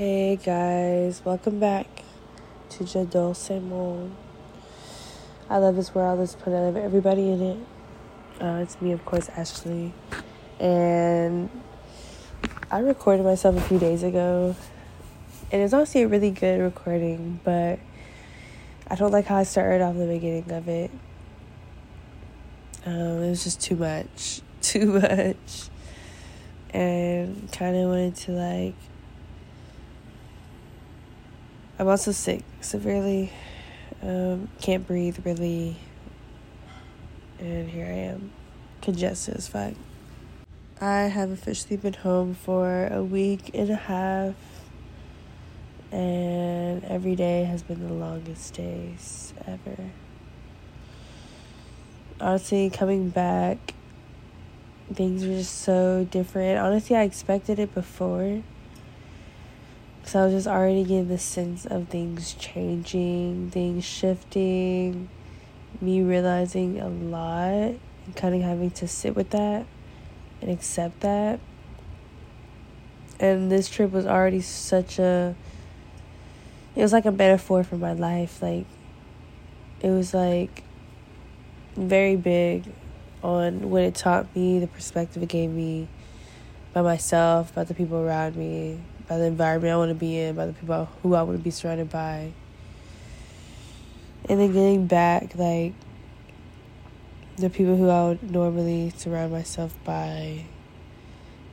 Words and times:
Hey 0.00 0.36
guys, 0.36 1.20
welcome 1.26 1.60
back 1.60 2.04
to 2.70 2.84
Jadol 2.84 3.36
Simon. 3.36 4.16
I 5.50 5.58
love 5.58 5.76
this 5.76 5.94
world, 5.94 6.20
this 6.20 6.34
planet, 6.34 6.58
I 6.58 6.64
love 6.68 6.76
everybody 6.78 7.28
in 7.28 7.42
it. 7.42 7.58
Uh, 8.40 8.60
it's 8.62 8.80
me, 8.80 8.92
of 8.92 9.04
course, 9.04 9.28
Ashley. 9.36 9.92
And 10.58 11.50
I 12.70 12.78
recorded 12.78 13.24
myself 13.24 13.58
a 13.58 13.60
few 13.60 13.78
days 13.78 14.02
ago. 14.02 14.56
And 15.52 15.60
it's 15.60 15.74
honestly 15.74 16.00
a 16.00 16.08
really 16.08 16.30
good 16.30 16.62
recording, 16.62 17.38
but 17.44 17.78
I 18.88 18.94
don't 18.94 19.12
like 19.12 19.26
how 19.26 19.36
I 19.36 19.42
started 19.42 19.82
off 19.82 19.96
the 19.96 20.06
beginning 20.06 20.50
of 20.50 20.66
it. 20.66 20.90
Um, 22.86 23.22
it 23.22 23.28
was 23.28 23.44
just 23.44 23.60
too 23.60 23.76
much. 23.76 24.40
Too 24.62 24.86
much. 24.86 25.68
And 26.70 27.52
kind 27.52 27.76
of 27.76 27.90
wanted 27.90 28.16
to 28.16 28.32
like 28.32 28.74
I'm 31.80 31.88
also 31.88 32.12
sick 32.12 32.42
severely. 32.60 33.32
Um, 34.02 34.50
can't 34.60 34.86
breathe 34.86 35.24
really. 35.24 35.78
And 37.38 37.70
here 37.70 37.86
I 37.86 38.12
am, 38.12 38.32
congested 38.82 39.38
as 39.38 39.48
fuck. 39.48 39.72
I 40.78 41.04
have 41.04 41.30
officially 41.30 41.78
been 41.78 41.94
home 41.94 42.34
for 42.34 42.86
a 42.88 43.02
week 43.02 43.52
and 43.54 43.70
a 43.70 43.76
half. 43.76 44.34
And 45.90 46.84
every 46.84 47.16
day 47.16 47.44
has 47.44 47.62
been 47.62 47.88
the 47.88 47.94
longest 47.94 48.52
days 48.52 49.32
ever. 49.46 49.90
Honestly, 52.20 52.68
coming 52.68 53.08
back, 53.08 53.72
things 54.92 55.24
were 55.24 55.32
just 55.32 55.62
so 55.62 56.06
different. 56.10 56.58
Honestly, 56.58 56.94
I 56.94 57.04
expected 57.04 57.58
it 57.58 57.72
before 57.72 58.42
so 60.10 60.22
I 60.22 60.24
was 60.24 60.34
just 60.34 60.48
already 60.48 60.82
getting 60.82 61.06
the 61.06 61.18
sense 61.18 61.66
of 61.66 61.86
things 61.86 62.34
changing, 62.34 63.52
things 63.52 63.84
shifting, 63.84 65.08
me 65.80 66.02
realizing 66.02 66.80
a 66.80 66.88
lot 66.88 67.52
and 67.52 68.16
kind 68.16 68.34
of 68.34 68.40
having 68.40 68.72
to 68.72 68.88
sit 68.88 69.14
with 69.14 69.30
that 69.30 69.66
and 70.40 70.50
accept 70.50 70.98
that. 71.02 71.38
And 73.20 73.52
this 73.52 73.68
trip 73.68 73.92
was 73.92 74.04
already 74.04 74.40
such 74.40 74.98
a 74.98 75.36
it 76.74 76.82
was 76.82 76.92
like 76.92 77.04
a 77.04 77.12
metaphor 77.12 77.62
for 77.62 77.76
my 77.76 77.92
life. 77.92 78.42
Like 78.42 78.66
it 79.80 79.90
was 79.90 80.12
like 80.12 80.64
very 81.76 82.16
big 82.16 82.64
on 83.22 83.70
what 83.70 83.82
it 83.82 83.94
taught 83.94 84.34
me, 84.34 84.58
the 84.58 84.66
perspective 84.66 85.22
it 85.22 85.28
gave 85.28 85.50
me 85.50 85.86
by 86.72 86.82
myself, 86.82 87.54
by 87.54 87.64
the 87.64 87.74
people 87.74 87.98
around 87.98 88.36
me, 88.36 88.80
by 89.08 89.18
the 89.18 89.24
environment 89.24 89.72
I 89.72 89.76
want 89.76 89.90
to 89.90 89.94
be 89.94 90.18
in, 90.18 90.36
by 90.36 90.46
the 90.46 90.52
people 90.52 90.88
who 91.02 91.14
I 91.14 91.22
want 91.22 91.38
to 91.38 91.42
be 91.42 91.50
surrounded 91.50 91.90
by. 91.90 92.32
And 94.28 94.38
then 94.38 94.52
getting 94.52 94.86
back, 94.86 95.34
like, 95.34 95.74
the 97.36 97.50
people 97.50 97.76
who 97.76 97.88
I 97.88 98.08
would 98.08 98.30
normally 98.30 98.92
surround 98.96 99.32
myself 99.32 99.74
by, 99.84 100.44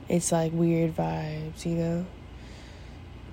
it's 0.10 0.32
like 0.32 0.52
weird 0.52 0.96
vibes, 0.96 1.66
you 1.66 1.76
know? 1.76 2.06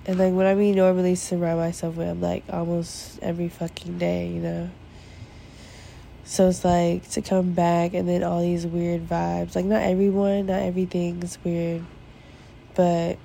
And 0.07 0.19
like 0.19 0.33
when 0.33 0.47
I 0.47 0.55
mean 0.55 0.77
normally 0.77 1.15
surround 1.15 1.59
myself 1.59 1.97
with, 1.97 2.09
I'm 2.09 2.21
like 2.21 2.45
almost 2.51 3.19
every 3.23 3.49
fucking 3.49 3.99
day, 3.99 4.29
you 4.29 4.41
know? 4.41 4.71
So 6.25 6.49
it's 6.49 6.65
like 6.65 7.09
to 7.11 7.23
come 7.23 7.53
back 7.53 7.93
and 7.95 8.09
then 8.09 8.23
all 8.23 8.41
these 8.41 8.67
weird 8.67 9.07
vibes. 9.07 9.55
Like, 9.55 9.67
not 9.67 9.83
everyone, 9.83 10.47
not 10.47 10.63
everything's 10.63 11.39
weird, 11.45 11.85
but 12.75 13.19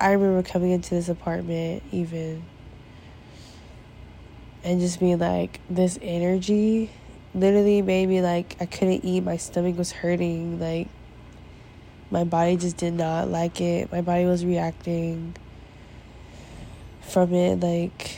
I 0.00 0.12
remember 0.12 0.42
coming 0.42 0.72
into 0.72 0.90
this 0.90 1.08
apartment 1.08 1.84
even 1.92 2.42
and 4.64 4.80
just 4.80 4.98
being 4.98 5.18
like 5.20 5.60
this 5.70 5.96
energy 6.02 6.90
literally 7.34 7.82
made 7.82 8.08
me 8.08 8.20
like 8.20 8.56
I 8.60 8.66
couldn't 8.66 9.04
eat, 9.04 9.22
my 9.22 9.36
stomach 9.36 9.78
was 9.78 9.92
hurting, 9.92 10.58
like 10.58 10.88
my 12.10 12.24
body 12.24 12.56
just 12.56 12.76
did 12.76 12.94
not 12.94 13.28
like 13.28 13.60
it. 13.60 13.92
My 13.92 14.00
body 14.00 14.24
was 14.24 14.44
reacting 14.44 15.36
from 17.02 17.32
it 17.32 17.60
like 17.60 18.16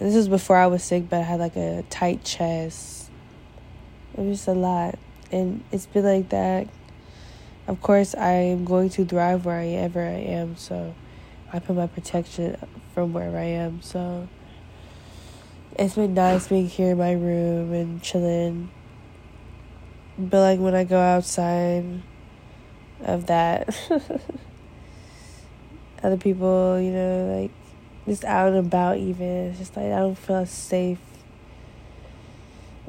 this 0.00 0.14
was 0.14 0.28
before 0.28 0.56
I 0.56 0.66
was 0.66 0.82
sick, 0.82 1.08
but 1.08 1.20
I 1.20 1.22
had 1.22 1.40
like 1.40 1.56
a 1.56 1.84
tight 1.90 2.24
chest. 2.24 3.10
It 4.16 4.20
was 4.20 4.38
just 4.38 4.48
a 4.48 4.52
lot. 4.52 4.98
And 5.30 5.62
it's 5.70 5.86
been 5.86 6.04
like 6.04 6.30
that 6.30 6.66
of 7.70 7.80
course, 7.80 8.16
I 8.16 8.32
am 8.32 8.64
going 8.64 8.90
to 8.90 9.04
thrive 9.04 9.44
wherever 9.44 10.02
I 10.02 10.14
am, 10.14 10.56
so 10.56 10.92
I 11.52 11.60
put 11.60 11.76
my 11.76 11.86
protection 11.86 12.56
from 12.92 13.12
wherever 13.12 13.38
I 13.38 13.44
am. 13.44 13.80
So 13.80 14.26
it's 15.78 15.94
been 15.94 16.14
nice 16.14 16.48
being 16.48 16.66
here 16.66 16.90
in 16.90 16.98
my 16.98 17.12
room 17.12 17.72
and 17.72 18.02
chilling. 18.02 18.70
But 20.18 20.40
like 20.40 20.58
when 20.58 20.74
I 20.74 20.82
go 20.82 20.98
outside 20.98 22.02
of 23.04 23.26
that, 23.26 23.68
other 26.02 26.16
people, 26.16 26.80
you 26.80 26.90
know, 26.90 27.38
like 27.40 27.52
just 28.06 28.24
out 28.24 28.48
and 28.48 28.66
about, 28.66 28.98
even 28.98 29.26
it's 29.26 29.58
just 29.58 29.76
like 29.76 29.86
I 29.86 29.98
don't 29.98 30.16
feel 30.16 30.46
safe 30.46 30.98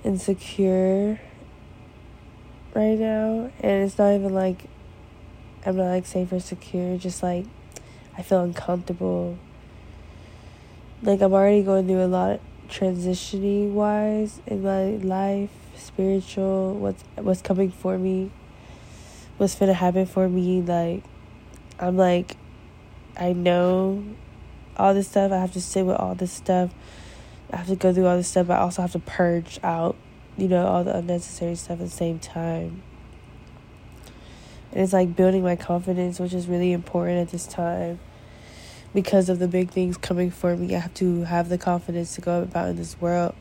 and 0.03 0.19
secure 0.19 1.19
right 2.73 2.97
now. 2.97 3.51
And 3.59 3.83
it's 3.83 3.97
not 3.97 4.13
even 4.13 4.33
like 4.33 4.65
I'm 5.65 5.75
not 5.75 5.85
like 5.85 6.05
safe 6.05 6.31
or 6.31 6.39
secure, 6.39 6.97
just 6.97 7.21
like 7.21 7.45
I 8.17 8.21
feel 8.21 8.41
uncomfortable. 8.41 9.37
Like 11.03 11.21
I'm 11.21 11.33
already 11.33 11.63
going 11.63 11.87
through 11.87 12.03
a 12.03 12.07
lot 12.07 12.39
transitioning 12.69 13.73
wise 13.73 14.39
in 14.47 14.63
my 14.63 14.91
life, 15.05 15.51
spiritual, 15.75 16.75
what's 16.75 17.03
what's 17.15 17.41
coming 17.41 17.71
for 17.71 17.97
me, 17.97 18.31
what's 19.37 19.55
gonna 19.55 19.73
happen 19.73 20.05
for 20.05 20.29
me, 20.29 20.61
like 20.61 21.03
I'm 21.79 21.97
like 21.97 22.37
I 23.17 23.33
know 23.33 24.03
all 24.81 24.93
this 24.93 25.07
stuff, 25.07 25.31
I 25.31 25.37
have 25.37 25.53
to 25.53 25.61
sit 25.61 25.85
with 25.85 25.97
all 25.97 26.15
this 26.15 26.31
stuff. 26.31 26.71
I 27.51 27.57
have 27.57 27.67
to 27.67 27.75
go 27.75 27.93
through 27.93 28.07
all 28.07 28.17
this 28.17 28.29
stuff, 28.29 28.49
I 28.49 28.57
also 28.57 28.81
have 28.81 28.93
to 28.93 28.99
purge 28.99 29.59
out, 29.61 29.95
you 30.37 30.47
know, 30.47 30.65
all 30.65 30.83
the 30.83 30.95
unnecessary 30.95 31.55
stuff 31.55 31.79
at 31.79 31.85
the 31.85 31.89
same 31.89 32.17
time. 32.17 32.81
And 34.71 34.81
it's 34.81 34.93
like 34.93 35.15
building 35.15 35.43
my 35.43 35.57
confidence, 35.57 36.19
which 36.19 36.33
is 36.33 36.47
really 36.47 36.71
important 36.71 37.19
at 37.19 37.29
this 37.29 37.45
time 37.45 37.99
because 38.93 39.27
of 39.29 39.39
the 39.39 39.47
big 39.47 39.69
things 39.69 39.97
coming 39.97 40.31
for 40.31 40.55
me. 40.55 40.75
I 40.75 40.79
have 40.79 40.93
to 40.95 41.23
have 41.23 41.49
the 41.49 41.57
confidence 41.57 42.15
to 42.15 42.21
go 42.21 42.41
about 42.41 42.69
in 42.69 42.77
this 42.77 42.99
world, 43.01 43.35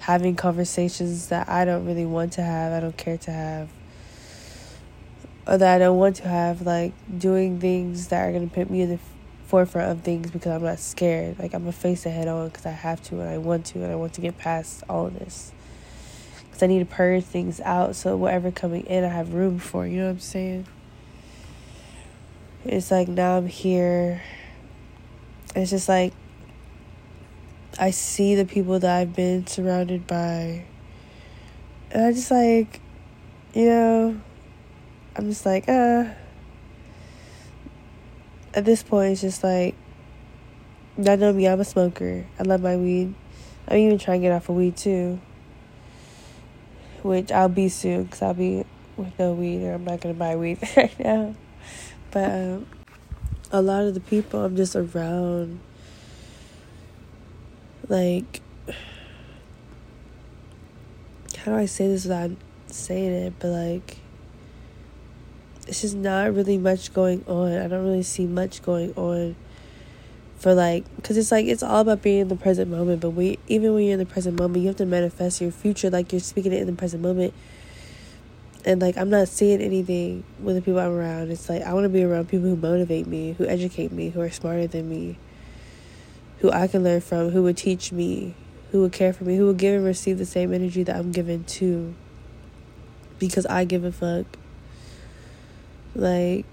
having 0.00 0.34
conversations 0.34 1.28
that 1.28 1.48
I 1.48 1.64
don't 1.64 1.84
really 1.84 2.06
want 2.06 2.32
to 2.34 2.42
have, 2.42 2.72
I 2.72 2.80
don't 2.80 2.96
care 2.96 3.18
to 3.18 3.30
have, 3.30 3.68
or 5.46 5.58
that 5.58 5.76
I 5.76 5.78
don't 5.78 5.98
want 5.98 6.16
to 6.16 6.28
have, 6.28 6.62
like 6.62 6.94
doing 7.18 7.60
things 7.60 8.08
that 8.08 8.26
are 8.26 8.32
going 8.32 8.48
to 8.48 8.54
put 8.54 8.70
me 8.70 8.80
in 8.80 8.88
the 8.90 8.98
forefront 9.52 9.90
of 9.90 10.02
things 10.02 10.30
because 10.30 10.50
I'm 10.50 10.62
not 10.62 10.78
scared. 10.78 11.38
Like, 11.38 11.52
I'm 11.52 11.66
to 11.66 11.72
face 11.72 12.06
it 12.06 12.10
head 12.10 12.26
on 12.26 12.48
because 12.48 12.64
I 12.64 12.70
have 12.70 13.02
to 13.02 13.20
and 13.20 13.28
I 13.28 13.36
want 13.36 13.66
to, 13.66 13.82
and 13.82 13.92
I 13.92 13.96
want 13.96 14.14
to 14.14 14.22
get 14.22 14.38
past 14.38 14.82
all 14.88 15.08
of 15.08 15.18
this. 15.18 15.52
Because 16.46 16.62
I 16.62 16.68
need 16.68 16.78
to 16.78 16.86
purge 16.86 17.22
things 17.22 17.60
out 17.60 17.94
so 17.94 18.16
whatever 18.16 18.50
coming 18.50 18.86
in, 18.86 19.04
I 19.04 19.08
have 19.08 19.34
room 19.34 19.58
for. 19.58 19.86
You 19.86 19.98
know 19.98 20.04
what 20.06 20.12
I'm 20.12 20.20
saying? 20.20 20.66
It's 22.64 22.90
like 22.90 23.08
now 23.08 23.36
I'm 23.36 23.46
here. 23.46 24.22
It's 25.54 25.70
just 25.70 25.86
like 25.86 26.14
I 27.78 27.90
see 27.90 28.34
the 28.34 28.46
people 28.46 28.78
that 28.78 29.00
I've 29.00 29.14
been 29.14 29.46
surrounded 29.46 30.06
by. 30.06 30.64
And 31.90 32.06
I 32.06 32.12
just 32.12 32.30
like, 32.30 32.80
you 33.52 33.66
know, 33.66 34.20
I'm 35.14 35.28
just 35.28 35.44
like, 35.44 35.68
uh. 35.68 36.06
At 38.54 38.64
this 38.64 38.82
point, 38.82 39.12
it's 39.12 39.20
just 39.22 39.42
like, 39.42 39.74
I 40.98 41.16
know 41.16 41.32
me, 41.32 41.48
I'm 41.48 41.60
a 41.60 41.64
smoker. 41.64 42.26
I 42.38 42.42
love 42.42 42.62
my 42.62 42.76
weed. 42.76 43.14
I'm 43.66 43.78
even 43.78 43.98
trying 43.98 44.20
to 44.20 44.26
get 44.28 44.32
off 44.32 44.48
of 44.48 44.56
weed 44.56 44.76
too 44.76 45.20
which 47.02 47.32
I'll 47.32 47.48
be 47.48 47.68
soon 47.68 48.04
because 48.04 48.22
I'll 48.22 48.34
be 48.34 48.64
with 48.96 49.18
no 49.18 49.32
weed 49.32 49.64
or 49.64 49.74
I'm 49.74 49.84
not 49.84 50.00
going 50.00 50.14
to 50.14 50.18
buy 50.18 50.36
weed 50.36 50.58
right 50.76 50.98
now. 50.98 51.34
But 52.10 52.30
um, 52.30 52.66
a 53.50 53.62
lot 53.62 53.84
of 53.84 53.94
the 53.94 54.00
people 54.00 54.44
I'm 54.44 54.56
just 54.56 54.76
around, 54.76 55.60
like, 57.88 58.40
how 61.38 61.52
do 61.52 61.54
I 61.56 61.66
say 61.66 61.88
this 61.88 62.04
without 62.04 62.30
saying 62.68 63.12
it? 63.12 63.34
But 63.38 63.48
like, 63.48 63.98
it's 65.66 65.82
just 65.82 65.96
not 65.96 66.34
really 66.34 66.58
much 66.58 66.92
going 66.92 67.24
on. 67.26 67.52
I 67.52 67.68
don't 67.68 67.84
really 67.84 68.02
see 68.02 68.26
much 68.26 68.62
going 68.62 68.92
on 68.94 69.36
for 70.36 70.54
like 70.54 70.84
because 70.96 71.16
it's 71.16 71.30
like 71.30 71.46
it's 71.46 71.62
all 71.62 71.80
about 71.80 72.02
being 72.02 72.18
in 72.18 72.26
the 72.26 72.34
present 72.34 72.68
moment 72.68 73.00
but 73.00 73.10
we 73.10 73.38
even 73.46 73.72
when 73.74 73.84
you're 73.84 73.92
in 73.92 73.98
the 74.00 74.04
present 74.04 74.36
moment 74.36 74.60
you 74.60 74.66
have 74.66 74.74
to 74.74 74.84
manifest 74.84 75.40
your 75.40 75.52
future 75.52 75.88
like 75.88 76.10
you're 76.10 76.20
speaking 76.20 76.52
it 76.52 76.60
in 76.60 76.66
the 76.66 76.72
present 76.72 77.00
moment 77.00 77.32
and 78.64 78.80
like 78.80 78.96
I'm 78.96 79.10
not 79.10 79.28
seeing 79.28 79.60
anything 79.60 80.24
with 80.40 80.56
the 80.56 80.62
people 80.62 80.78
I'm 80.78 80.92
around. 80.92 81.30
It's 81.30 81.48
like 81.48 81.62
I 81.62 81.72
want 81.72 81.84
to 81.84 81.88
be 81.88 82.02
around 82.02 82.28
people 82.28 82.48
who 82.48 82.56
motivate 82.56 83.06
me, 83.06 83.34
who 83.38 83.46
educate 83.46 83.92
me, 83.92 84.10
who 84.10 84.20
are 84.20 84.30
smarter 84.30 84.66
than 84.66 84.88
me, 84.88 85.18
who 86.38 86.50
I 86.50 86.68
can 86.68 86.84
learn 86.84 87.00
from, 87.00 87.30
who 87.30 87.42
would 87.42 87.56
teach 87.56 87.92
me, 87.92 88.34
who 88.70 88.82
would 88.82 88.92
care 88.92 89.12
for 89.12 89.24
me, 89.24 89.36
who 89.36 89.46
would 89.46 89.58
give 89.58 89.74
and 89.74 89.84
receive 89.84 90.18
the 90.18 90.26
same 90.26 90.52
energy 90.52 90.82
that 90.84 90.96
I'm 90.96 91.12
given 91.12 91.44
to. 91.44 91.94
Because 93.18 93.46
I 93.46 93.64
give 93.64 93.84
a 93.84 93.92
fuck. 93.92 94.26
Like, 95.94 96.46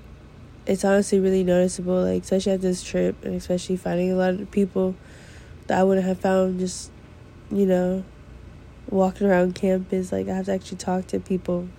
it's 0.65 0.83
honestly 0.83 1.19
really 1.19 1.43
noticeable, 1.43 2.03
like, 2.03 2.23
especially 2.23 2.53
at 2.53 2.61
this 2.61 2.83
trip, 2.83 3.23
and 3.23 3.35
especially 3.35 3.77
finding 3.77 4.11
a 4.11 4.15
lot 4.15 4.33
of 4.33 4.51
people 4.51 4.95
that 5.67 5.79
I 5.79 5.83
wouldn't 5.83 6.05
have 6.05 6.19
found 6.19 6.59
just, 6.59 6.91
you 7.51 7.65
know, 7.65 8.03
walking 8.89 9.27
around 9.27 9.55
campus. 9.55 10.11
Like, 10.11 10.27
I 10.27 10.35
have 10.35 10.45
to 10.45 10.53
actually 10.53 10.77
talk 10.77 11.07
to 11.07 11.19
people 11.19 11.69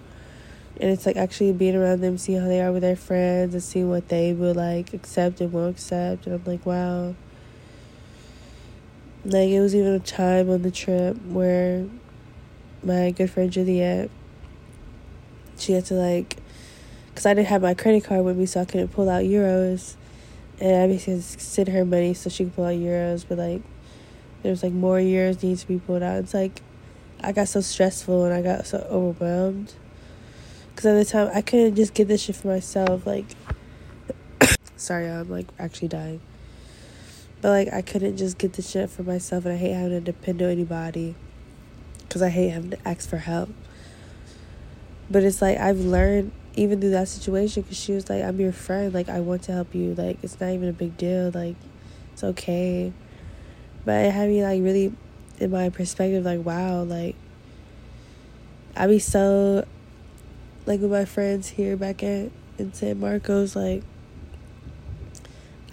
and 0.80 0.90
it's 0.90 1.04
like 1.04 1.16
actually 1.16 1.52
being 1.52 1.76
around 1.76 2.00
them, 2.00 2.16
seeing 2.16 2.40
how 2.40 2.48
they 2.48 2.60
are 2.60 2.72
with 2.72 2.80
their 2.80 2.96
friends, 2.96 3.52
and 3.52 3.62
seeing 3.62 3.90
what 3.90 4.08
they 4.08 4.32
will 4.32 4.54
like 4.54 4.94
accept 4.94 5.40
and 5.40 5.52
won't 5.52 5.76
accept. 5.76 6.26
And 6.26 6.34
I'm 6.34 6.44
like, 6.44 6.64
wow. 6.64 7.14
Like 9.24 9.50
it 9.50 9.60
was 9.60 9.74
even 9.74 9.92
a 9.92 10.00
time 10.00 10.48
on 10.48 10.62
the 10.62 10.70
trip 10.70 11.20
where 11.26 11.86
my 12.82 13.10
good 13.10 13.30
friend 13.30 13.52
Juliet, 13.52 14.10
she 15.58 15.72
had 15.72 15.84
to 15.86 15.94
like, 15.94 16.38
cause 17.20 17.26
I 17.26 17.34
didn't 17.34 17.48
have 17.48 17.60
my 17.60 17.74
credit 17.74 18.04
card 18.04 18.24
with 18.24 18.38
me, 18.38 18.46
so 18.46 18.62
I 18.62 18.64
couldn't 18.64 18.88
pull 18.88 19.10
out 19.10 19.24
euros, 19.24 19.96
and 20.58 20.74
I 20.74 20.86
basically 20.86 21.20
sent 21.20 21.68
her 21.68 21.84
money 21.84 22.14
so 22.14 22.30
she 22.30 22.44
could 22.44 22.56
pull 22.56 22.64
out 22.64 22.76
euros, 22.76 23.26
but 23.28 23.36
like, 23.36 23.60
there 24.42 24.48
was 24.48 24.62
like 24.62 24.72
more 24.72 24.96
euros 24.96 25.42
needs 25.42 25.60
to 25.60 25.68
be 25.68 25.78
pulled 25.78 26.02
out. 26.02 26.16
It's 26.20 26.32
like, 26.32 26.62
I 27.20 27.32
got 27.32 27.48
so 27.48 27.60
stressful 27.60 28.24
and 28.24 28.32
I 28.32 28.40
got 28.40 28.66
so 28.66 28.78
overwhelmed 28.90 29.74
because 30.70 30.86
at 30.86 30.94
the 30.94 31.04
time, 31.04 31.30
I 31.34 31.42
couldn't 31.42 31.76
just 31.76 31.92
get 31.92 32.08
this 32.08 32.22
shit 32.22 32.36
for 32.36 32.48
myself. 32.48 33.06
Like, 33.06 33.26
sorry, 34.76 35.06
I'm 35.10 35.28
like 35.28 35.48
actually 35.58 35.88
dying. 35.88 36.22
But 37.42 37.50
like, 37.50 37.70
I 37.70 37.82
couldn't 37.82 38.16
just 38.16 38.38
get 38.38 38.54
this 38.54 38.70
shit 38.70 38.88
for 38.88 39.02
myself, 39.02 39.44
and 39.44 39.52
I 39.52 39.58
hate 39.58 39.74
having 39.74 39.90
to 39.90 40.00
depend 40.00 40.40
on 40.40 40.48
anybody. 40.48 41.16
Because 41.98 42.22
I 42.22 42.30
hate 42.30 42.48
having 42.48 42.70
to 42.70 42.88
ask 42.88 43.06
for 43.06 43.18
help. 43.18 43.50
But 45.10 45.22
it's 45.22 45.42
like, 45.42 45.58
I've 45.58 45.80
learned 45.80 46.32
even 46.54 46.80
through 46.80 46.90
that 46.90 47.08
situation 47.08 47.62
because 47.62 47.78
she 47.78 47.92
was 47.92 48.08
like, 48.08 48.22
I'm 48.22 48.40
your 48.40 48.52
friend. 48.52 48.92
Like, 48.92 49.08
I 49.08 49.20
want 49.20 49.42
to 49.44 49.52
help 49.52 49.74
you. 49.74 49.94
Like, 49.94 50.18
it's 50.22 50.40
not 50.40 50.50
even 50.50 50.68
a 50.68 50.72
big 50.72 50.96
deal. 50.96 51.30
Like, 51.32 51.56
it's 52.12 52.24
okay. 52.24 52.92
But 53.84 54.06
it 54.06 54.10
had 54.12 54.28
me 54.28 54.42
like 54.42 54.62
really 54.62 54.92
in 55.38 55.50
my 55.50 55.70
perspective, 55.70 56.24
like, 56.24 56.44
wow, 56.44 56.82
like, 56.82 57.16
I'd 58.76 58.88
be 58.88 58.98
so 58.98 59.66
like 60.66 60.80
with 60.80 60.90
my 60.90 61.04
friends 61.04 61.48
here 61.48 61.76
back 61.76 62.02
at 62.02 62.30
in 62.58 62.72
San 62.72 63.00
Marcos, 63.00 63.56
like 63.56 63.82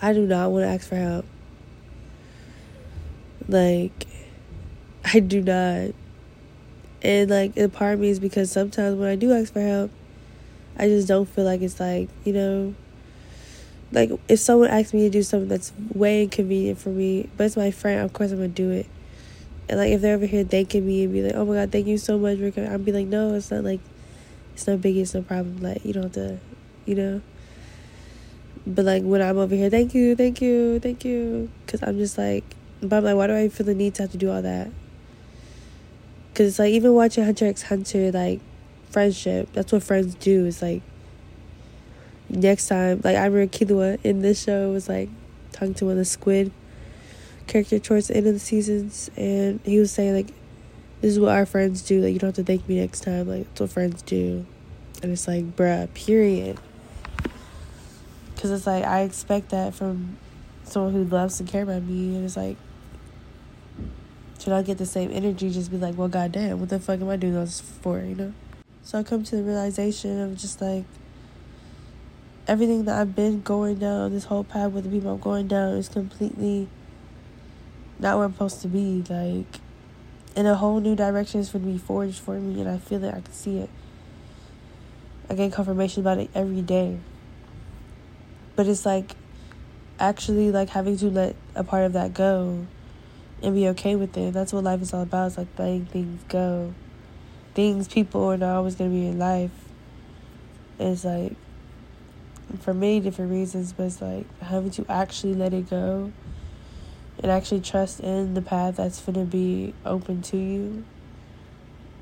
I 0.01 0.13
do 0.13 0.25
not 0.25 0.51
want 0.51 0.63
to 0.63 0.69
ask 0.69 0.87
for 0.87 0.95
help. 0.95 1.25
Like 3.47 4.07
I 5.05 5.19
do 5.19 5.41
not. 5.41 5.93
And 7.03 7.29
like 7.29 7.55
a 7.57 7.69
part 7.69 7.93
of 7.93 7.99
me 7.99 8.09
is 8.09 8.19
because 8.19 8.51
sometimes 8.51 8.97
when 8.97 9.07
I 9.07 9.15
do 9.15 9.31
ask 9.31 9.53
for 9.53 9.61
help, 9.61 9.91
I 10.77 10.87
just 10.87 11.07
don't 11.07 11.27
feel 11.27 11.45
like 11.45 11.61
it's 11.61 11.79
like, 11.79 12.09
you 12.23 12.33
know, 12.33 12.75
like 13.91 14.11
if 14.27 14.39
someone 14.39 14.69
asks 14.69 14.93
me 14.93 15.01
to 15.03 15.09
do 15.09 15.23
something 15.23 15.49
that's 15.49 15.73
way 15.93 16.23
inconvenient 16.23 16.79
for 16.79 16.89
me, 16.89 17.29
but 17.35 17.45
it's 17.45 17.57
my 17.57 17.71
friend, 17.71 18.01
of 18.01 18.13
course 18.13 18.31
I'm 18.31 18.37
gonna 18.37 18.49
do 18.49 18.71
it. 18.71 18.85
And 19.69 19.79
like 19.79 19.91
if 19.91 20.01
they're 20.01 20.15
over 20.15 20.25
here 20.25 20.43
thanking 20.43 20.85
me 20.85 21.03
and 21.03 21.13
be 21.13 21.23
like, 21.23 21.35
"Oh 21.35 21.45
my 21.45 21.55
god, 21.55 21.71
thank 21.71 21.87
you 21.87 21.97
so 21.97 22.17
much 22.17 22.37
coming," 22.37 22.69
I'd 22.69 22.85
be 22.85 22.91
like, 22.91 23.07
"No, 23.07 23.33
it's 23.33 23.51
not 23.51 23.63
like 23.63 23.81
it's 24.57 24.65
no 24.65 24.75
biggie, 24.75 25.01
it's 25.01 25.13
no 25.13 25.21
problem. 25.21 25.57
Like, 25.61 25.85
you 25.85 25.93
don't 25.93 26.03
have 26.03 26.13
to, 26.13 26.39
you 26.87 26.95
know. 26.95 27.21
But 28.65 28.85
like 28.85 29.03
when 29.03 29.21
I'm 29.21 29.37
over 29.37 29.53
here, 29.53 29.69
thank 29.69 29.93
you, 29.93 30.15
thank 30.15 30.41
you, 30.41 30.79
thank 30.79 31.05
you. 31.05 31.49
Because 31.63 31.83
I'm 31.83 31.99
just 31.99 32.17
like, 32.17 32.43
but 32.81 32.97
I'm 32.97 33.03
like, 33.03 33.15
why 33.15 33.27
do 33.27 33.35
I 33.35 33.49
feel 33.49 33.67
the 33.67 33.75
need 33.75 33.93
to 33.95 34.03
have 34.03 34.11
to 34.13 34.17
do 34.17 34.31
all 34.31 34.41
that? 34.41 34.69
Because 36.33 36.47
it's 36.49 36.59
like, 36.59 36.71
even 36.71 36.93
watching 36.93 37.23
Hunter 37.23 37.45
x 37.45 37.61
Hunter, 37.61 38.11
like, 38.11 38.39
friendship, 38.89 39.49
that's 39.53 39.71
what 39.71 39.83
friends 39.83 40.15
do. 40.15 40.45
It's 40.45 40.61
like, 40.61 40.81
next 42.29 42.67
time, 42.67 43.01
like, 43.03 43.15
I 43.15 43.25
remember 43.25 43.47
Killua 43.47 43.99
in 44.03 44.21
this 44.21 44.43
show 44.43 44.71
was 44.71 44.89
like 44.89 45.09
talking 45.51 45.73
to 45.75 45.85
one 45.85 45.91
of 45.93 45.97
the 45.97 46.05
squid 46.05 46.51
character 47.47 47.79
towards 47.79 48.07
the 48.07 48.17
end 48.17 48.27
of 48.27 48.33
the 48.33 48.39
seasons, 48.39 49.09
and 49.15 49.59
he 49.63 49.79
was 49.79 49.91
saying, 49.91 50.13
like, 50.13 50.27
this 51.01 51.11
is 51.11 51.19
what 51.19 51.31
our 51.31 51.45
friends 51.45 51.81
do. 51.81 52.01
Like, 52.01 52.13
you 52.13 52.19
don't 52.19 52.29
have 52.29 52.35
to 52.35 52.43
thank 52.43 52.67
me 52.67 52.79
next 52.79 53.01
time. 53.01 53.27
Like, 53.27 53.47
that's 53.47 53.61
what 53.61 53.69
friends 53.71 54.01
do. 54.01 54.45
And 55.03 55.11
it's 55.11 55.27
like, 55.27 55.55
bruh, 55.55 55.93
period. 55.93 56.59
Because 58.33 58.51
it's 58.51 58.65
like, 58.65 58.83
I 58.83 59.01
expect 59.01 59.49
that 59.49 59.75
from 59.75 60.17
someone 60.63 60.93
who 60.93 61.03
loves 61.03 61.39
and 61.39 61.47
care 61.47 61.63
about 61.63 61.83
me. 61.83 62.15
And 62.15 62.25
it's 62.25 62.35
like, 62.35 62.57
should 64.39 64.53
I 64.53 64.63
get 64.63 64.79
the 64.79 64.85
same 64.87 65.11
energy? 65.11 65.51
Just 65.51 65.69
be 65.69 65.77
like, 65.77 65.97
well, 65.97 66.07
goddamn, 66.07 66.59
what 66.59 66.69
the 66.69 66.79
fuck 66.79 66.99
am 66.99 67.09
I 67.09 67.15
doing 67.15 67.35
this 67.35 67.61
for, 67.61 67.99
you 67.99 68.15
know? 68.15 68.33
So 68.87 68.97
I 68.97 69.03
come 69.03 69.25
to 69.25 69.35
the 69.35 69.43
realization 69.43 70.21
of 70.21 70.37
just 70.37 70.61
like, 70.61 70.85
everything 72.47 72.85
that 72.85 72.97
I've 72.97 73.13
been 73.13 73.41
going 73.41 73.79
down, 73.79 74.13
this 74.13 74.23
whole 74.23 74.45
path 74.45 74.71
with 74.71 74.85
the 74.85 74.89
people 74.89 75.11
I'm 75.11 75.19
going 75.19 75.49
down 75.49 75.73
is 75.73 75.89
completely 75.89 76.69
not 77.99 78.15
where 78.15 78.27
I'm 78.27 78.31
supposed 78.31 78.61
to 78.61 78.69
be. 78.69 79.03
Like, 79.09 79.59
and 80.37 80.47
a 80.47 80.55
whole 80.55 80.79
new 80.79 80.95
direction 80.95 81.41
is 81.41 81.49
going 81.49 81.65
to 81.65 81.71
be 81.73 81.77
forged 81.77 82.17
for 82.17 82.39
me, 82.39 82.61
and 82.61 82.69
I 82.69 82.77
feel 82.77 83.03
it. 83.03 83.09
I 83.09 83.19
can 83.19 83.33
see 83.33 83.57
it. 83.57 83.69
I 85.29 85.33
get 85.33 85.51
confirmation 85.51 85.99
about 85.99 86.19
it 86.19 86.29
every 86.33 86.61
day. 86.61 86.97
But 88.55 88.67
it's 88.67 88.85
like 88.85 89.17
actually 89.99 90.49
like 90.49 90.69
having 90.69 90.95
to 90.99 91.09
let 91.09 91.35
a 91.55 91.63
part 91.65 91.83
of 91.83 91.91
that 91.91 92.13
go 92.13 92.65
and 93.43 93.53
be 93.53 93.67
okay 93.67 93.97
with 93.97 94.15
it. 94.15 94.33
That's 94.33 94.53
what 94.53 94.63
life 94.63 94.81
is 94.81 94.93
all 94.93 95.01
about. 95.01 95.27
It's 95.27 95.37
like 95.39 95.47
letting 95.57 95.87
things 95.87 96.23
go. 96.29 96.73
Things, 97.57 97.87
people 97.87 98.23
are 98.25 98.37
not 98.37 98.55
always 98.57 98.75
going 98.75 98.91
to 98.91 98.95
be 98.95 99.07
in 99.07 99.17
life. 99.17 99.49
It's 100.77 101.03
like 101.03 101.33
for 102.59 102.71
many 102.71 102.99
different 102.99 103.31
reasons, 103.31 103.73
but 103.73 103.87
it's 103.87 103.99
like 103.99 104.27
having 104.41 104.69
to 104.69 104.85
actually 104.87 105.33
let 105.33 105.55
it 105.55 105.67
go 105.67 106.11
and 107.17 107.31
actually 107.31 107.61
trust 107.61 107.99
in 107.99 108.35
the 108.35 108.43
path 108.43 108.75
that's 108.75 109.01
going 109.01 109.15
to 109.15 109.25
be 109.25 109.73
open 109.87 110.21
to 110.21 110.37
you. 110.37 110.85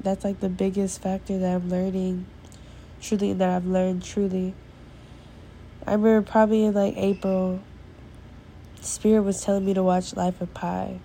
That's 0.01 0.25
like 0.25 0.41
the 0.41 0.49
biggest 0.49 1.01
factor 1.01 1.39
that 1.39 1.55
I'm 1.55 1.69
learning, 1.69 2.25
truly, 3.01 3.31
that 3.31 3.47
I've 3.47 3.65
learned 3.65 4.03
truly. 4.03 4.53
I 5.87 5.93
remember 5.93 6.29
probably 6.29 6.65
in 6.65 6.73
like 6.73 6.97
April, 6.97 7.61
Spirit 8.81 9.21
was 9.21 9.41
telling 9.41 9.65
me 9.65 9.74
to 9.74 9.83
watch 9.83 10.17
Life 10.17 10.41
of 10.41 10.53
Pi. 10.53 11.00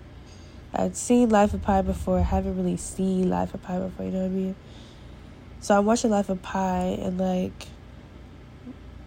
I'd 0.73 0.95
seen 0.95 1.29
Life 1.29 1.53
of 1.53 1.61
Pi 1.61 1.81
before, 1.81 2.19
I 2.19 2.23
haven't 2.23 2.55
really 2.55 2.77
seen 2.77 3.29
Life 3.29 3.53
of 3.53 3.61
Pi 3.61 3.79
before, 3.79 4.05
you 4.05 4.11
know 4.11 4.19
what 4.19 4.25
I 4.25 4.29
mean? 4.29 4.55
So 5.59 5.77
I'm 5.77 5.85
watching 5.85 6.11
Life 6.11 6.29
of 6.29 6.41
Pi 6.41 6.97
and 7.01 7.19
like, 7.19 7.67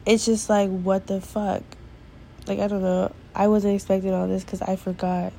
it's 0.07 0.27
just 0.27 0.51
like, 0.51 0.71
what 0.71 1.07
the 1.07 1.21
fuck? 1.21 1.63
Like, 2.47 2.59
I 2.59 2.69
don't 2.69 2.83
know. 2.83 3.11
I 3.35 3.49
wasn't 3.49 3.75
expecting 3.75 4.13
all 4.13 4.29
this 4.29 4.45
because 4.45 4.61
I 4.63 4.77
forgot. 4.77 5.33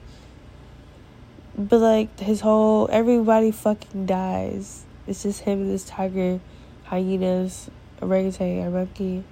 But 1.57 1.79
like 1.79 2.19
his 2.19 2.41
whole 2.41 2.89
everybody 2.91 3.51
fucking 3.51 4.07
dies. 4.07 4.83
It's 5.07 5.23
just 5.23 5.41
him 5.41 5.61
and 5.61 5.71
this 5.71 5.85
tiger, 5.85 6.41
hyenas, 6.83 7.69
orangutan, 8.01 8.73
monkey. 8.73 9.23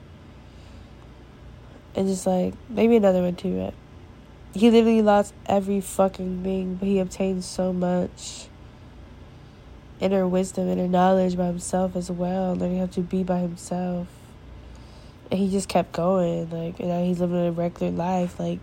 And 1.96 2.08
just 2.08 2.26
like 2.26 2.54
maybe 2.70 2.96
another 2.96 3.22
one 3.22 3.36
too, 3.36 3.58
but 3.58 3.74
he 4.54 4.70
literally 4.70 5.02
lost 5.02 5.34
every 5.46 5.82
fucking 5.82 6.44
thing, 6.44 6.76
but 6.76 6.88
he 6.88 7.00
obtained 7.00 7.44
so 7.44 7.74
much 7.74 8.48
inner 10.00 10.28
wisdom, 10.28 10.68
inner 10.68 10.88
knowledge 10.88 11.38
by 11.38 11.48
himself 11.48 11.96
as 11.96 12.12
well, 12.12 12.56
learning 12.56 12.80
how 12.80 12.86
to 12.88 13.02
be 13.02 13.24
by 13.24 13.40
himself. 13.40 14.08
And 15.32 15.40
he 15.40 15.50
just 15.50 15.68
kept 15.68 15.94
going 15.94 16.50
like 16.52 16.80
now 16.80 17.04
he's 17.04 17.20
living 17.20 17.48
a 17.48 17.52
regular 17.52 17.92
life 17.92 18.40
like 18.40 18.60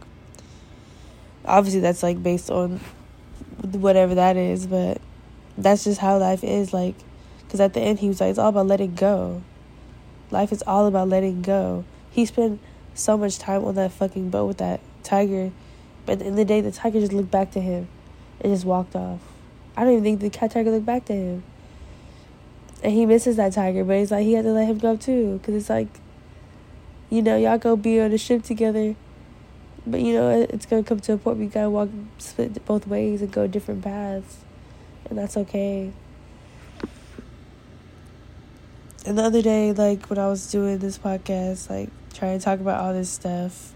obviously 1.45 1.81
that's 1.81 2.01
like 2.03 2.23
based 2.23 2.49
on 2.49 2.79
whatever 3.73 4.15
that 4.15 4.37
is 4.37 4.69
but 4.69 5.01
that's 5.59 5.83
just 5.83 5.99
how 6.01 6.19
life 6.19 6.45
is 6.45 6.73
like 6.73 6.95
because 7.51 7.61
at 7.61 7.73
the 7.73 7.81
end 7.81 7.99
he 7.99 8.07
was 8.07 8.21
like 8.21 8.31
it's 8.31 8.39
all 8.39 8.51
about 8.51 8.69
letting 8.69 8.95
go. 8.95 9.43
Life 10.31 10.53
is 10.53 10.63
all 10.65 10.87
about 10.87 11.09
letting 11.09 11.43
go. 11.43 11.85
He 12.09 12.25
spent 12.25 12.61
so 12.95 13.17
much 13.17 13.41
time 13.41 13.65
on 13.65 13.75
that 13.75 13.91
fucking 13.91 14.31
boat 14.31 14.47
with 14.47 14.59
that 14.59 14.81
tiger 15.03 15.51
but 16.07 16.21
at 16.23 16.37
the 16.37 16.45
day 16.45 16.61
the 16.61 16.73
tiger 16.73 17.01
just 17.01 17.13
looked 17.13 17.31
back 17.31 17.51
to 17.51 17.61
him 17.61 17.89
and 18.41 18.53
just 18.53 18.65
walked 18.65 18.95
off 18.97 19.21
i 19.77 19.85
don't 19.85 19.93
even 19.93 20.05
think 20.05 20.21
the 20.21 20.31
cat 20.31 20.51
tiger 20.51 20.71
looked 20.71 20.87
back 20.87 21.05
to 21.05 21.13
him 21.13 21.43
and 22.83 22.93
he 22.93 23.07
misses 23.07 23.37
that 23.37 23.53
tiger 23.53 23.85
but 23.85 23.97
he's 23.97 24.11
like 24.11 24.25
he 24.25 24.33
had 24.33 24.45
to 24.45 24.53
let 24.53 24.67
him 24.69 24.79
go 24.79 24.97
too 24.97 25.39
because 25.39 25.55
it's 25.55 25.71
like 25.71 25.89
you 27.11 27.23
know, 27.23 27.37
y'all 27.37 27.59
go 27.59 27.77
be 27.77 28.01
on 28.01 28.13
a 28.13 28.19
ship 28.19 28.45
together. 28.45 28.95
But 29.87 30.01
you 30.01 30.15
know, 30.15 30.47
it's 30.49 30.65
gonna 30.65 30.85
come 30.85 31.01
to 31.01 31.15
a 31.15 31.19
point 31.19 31.39
where 31.39 31.45
you 31.45 31.51
gotta 31.51 31.71
walk 31.71 31.89
split 32.19 32.65
both 32.65 32.87
ways 32.87 33.21
and 33.21 33.33
go 33.33 33.47
different 33.47 33.83
paths. 33.83 34.39
And 35.09 35.19
that's 35.19 35.37
okay. 35.37 35.93
and 39.05 39.19
the 39.19 39.23
other 39.23 39.43
day, 39.43 39.73
like 39.73 40.09
when 40.09 40.19
I 40.19 40.29
was 40.29 40.51
doing 40.51 40.79
this 40.79 40.99
podcast, 40.99 41.69
like 41.69 41.89
trying 42.15 42.39
to 42.39 42.45
talk 42.45 42.61
about 42.61 42.81
all 42.81 42.93
this 42.93 43.11
stuff, 43.11 43.73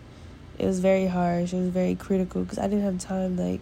it 0.58 0.66
was 0.66 0.80
very 0.80 1.06
harsh. 1.06 1.52
It 1.52 1.58
was 1.58 1.70
very 1.70 1.94
critical 1.94 2.42
because 2.42 2.58
I 2.58 2.68
didn't 2.68 2.84
have 2.84 2.98
time, 2.98 3.36
like, 3.36 3.60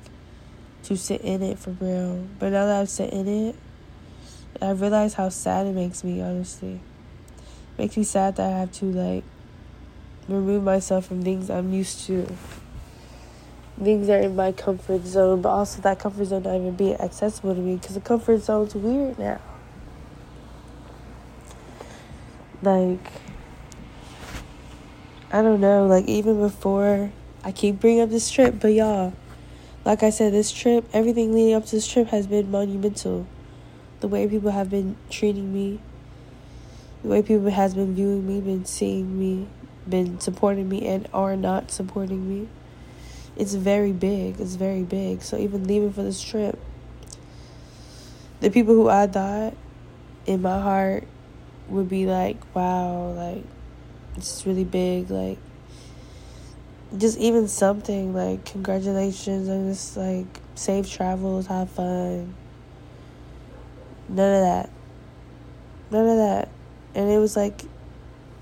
to 0.85 0.97
sit 0.97 1.21
in 1.23 1.43
it 1.43 1.59
for 1.59 1.71
real. 1.71 2.27
But 2.39 2.51
now 2.51 2.67
that 2.67 2.81
I've 2.81 2.91
sit 2.91 3.13
in 3.13 3.29
it, 3.29 3.57
I 4.61 4.71
realize 4.71 5.15
how 5.15 5.29
sad 5.29 5.67
it 5.67 5.75
makes 5.75 6.05
me, 6.05 6.21
honestly. 6.21 6.81
It 7.77 7.79
makes 7.79 7.97
me 7.97 8.05
sad 8.05 8.37
that 8.37 8.53
I 8.53 8.59
have 8.59 8.73
to, 8.73 8.87
like, 8.87 9.25
remove 10.29 10.63
myself 10.63 11.07
from 11.07 11.23
things 11.23 11.51
I'm 11.51 11.73
used 11.73 12.07
to. 12.07 12.27
Things 13.83 14.07
that 14.07 14.21
are 14.21 14.23
in 14.23 14.37
my 14.37 14.53
comfort 14.53 15.05
zone, 15.07 15.41
but 15.41 15.49
also 15.49 15.81
that 15.83 15.99
comfort 15.99 16.27
zone 16.27 16.43
not 16.43 16.55
even 16.55 16.77
being 16.77 17.01
accessible 17.01 17.55
to 17.55 17.61
me 17.61 17.77
because 17.77 17.95
the 17.95 18.01
comfort 18.01 18.39
zone's 18.39 18.75
weird 18.75 19.19
now. 19.19 19.41
Like, 22.63 23.11
I 25.33 25.41
don't 25.41 25.63
know, 25.63 25.87
like, 25.87 26.05
even 26.09 26.39
before 26.39 27.11
I 27.43 27.53
keep 27.53 27.81
bringing 27.81 28.03
up 28.03 28.11
this 28.11 28.31
trip, 28.31 28.57
but 28.61 28.75
y'all, 28.75 29.15
like 29.83 30.03
I 30.03 30.11
said, 30.11 30.35
this 30.35 30.53
trip, 30.53 30.85
everything 30.93 31.33
leading 31.33 31.55
up 31.55 31.65
to 31.65 31.71
this 31.71 31.87
trip 31.87 32.09
has 32.09 32.27
been 32.27 32.51
monumental. 32.51 33.27
The 34.01 34.09
way 34.09 34.29
people 34.29 34.51
have 34.51 34.69
been 34.69 34.95
treating 35.09 35.55
me, 35.55 35.81
the 37.03 37.09
way 37.09 37.23
people 37.23 37.49
has 37.49 37.75
been 37.75 37.95
viewing 37.95 38.27
me, 38.29 38.43
been 38.43 38.67
seeing 38.67 39.19
me, 39.19 39.49
been 39.89 40.21
supporting 40.21 40.69
me 40.69 40.87
and 40.87 41.09
are 41.15 41.35
not 41.35 41.71
supporting 41.71 42.29
me. 42.29 42.49
It's 43.35 43.55
very 43.55 43.93
big. 43.93 44.39
It's 44.39 44.57
very 44.57 44.83
big. 44.83 45.23
So 45.23 45.39
even 45.39 45.67
leaving 45.67 45.95
for 45.95 46.03
this 46.03 46.23
trip, 46.23 46.59
the 48.41 48.51
people 48.51 48.75
who 48.75 48.91
I 48.91 49.07
thought 49.07 49.57
in 50.27 50.43
my 50.43 50.61
heart 50.61 51.05
would 51.69 51.89
be 51.89 52.05
like, 52.05 52.37
wow, 52.55 53.13
like 53.13 53.45
it's 54.17 54.47
really 54.47 54.65
big, 54.65 55.11
like 55.11 55.39
just 56.97 57.19
even 57.19 57.49
something 57.49 58.15
like 58.15 58.45
congratulations 58.45 59.49
and 59.49 59.73
just 59.73 59.97
like 59.97 60.27
safe 60.55 60.91
travels, 60.91 61.47
have 61.47 61.71
fun. 61.71 62.35
None 64.09 64.35
of 64.35 64.43
that. 64.43 64.71
None 65.91 66.09
of 66.09 66.17
that. 66.19 66.49
And 66.95 67.11
it 67.11 67.19
was 67.19 67.37
like 67.37 67.65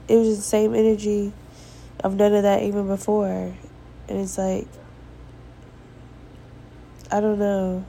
it 0.08 0.16
was 0.16 0.36
the 0.36 0.42
same 0.42 0.74
energy 0.74 1.32
of 2.02 2.16
none 2.16 2.34
of 2.34 2.42
that 2.42 2.62
even 2.62 2.86
before. 2.86 3.54
And 4.08 4.20
it's 4.20 4.36
like, 4.36 4.66
I 7.12 7.20
don't 7.20 7.38
know. 7.38 7.84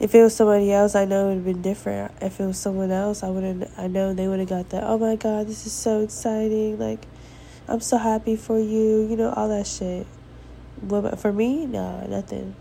If 0.00 0.14
it 0.14 0.22
was 0.22 0.34
somebody 0.34 0.72
else, 0.72 0.94
I 0.94 1.04
know 1.04 1.26
it 1.26 1.28
would 1.28 1.34
have 1.36 1.44
been 1.44 1.62
different. 1.62 2.12
If 2.20 2.40
it 2.40 2.46
was 2.46 2.58
someone 2.58 2.90
else, 2.90 3.22
I 3.22 3.30
wouldn't, 3.30 3.70
I 3.78 3.86
know 3.86 4.12
they 4.12 4.28
would 4.28 4.40
have 4.40 4.48
got 4.48 4.70
that, 4.70 4.84
oh 4.84 4.98
my 4.98 5.16
God, 5.16 5.46
this 5.46 5.66
is 5.66 5.72
so 5.72 6.00
exciting. 6.00 6.78
Like, 6.78 7.06
I'm 7.68 7.80
so 7.80 7.96
happy 7.96 8.36
for 8.36 8.58
you, 8.58 9.06
you 9.08 9.16
know, 9.16 9.30
all 9.30 9.48
that 9.48 9.66
shit. 9.66 10.06
But 10.82 11.18
for 11.18 11.32
me, 11.32 11.66
no, 11.66 12.04
nothing. 12.08 12.56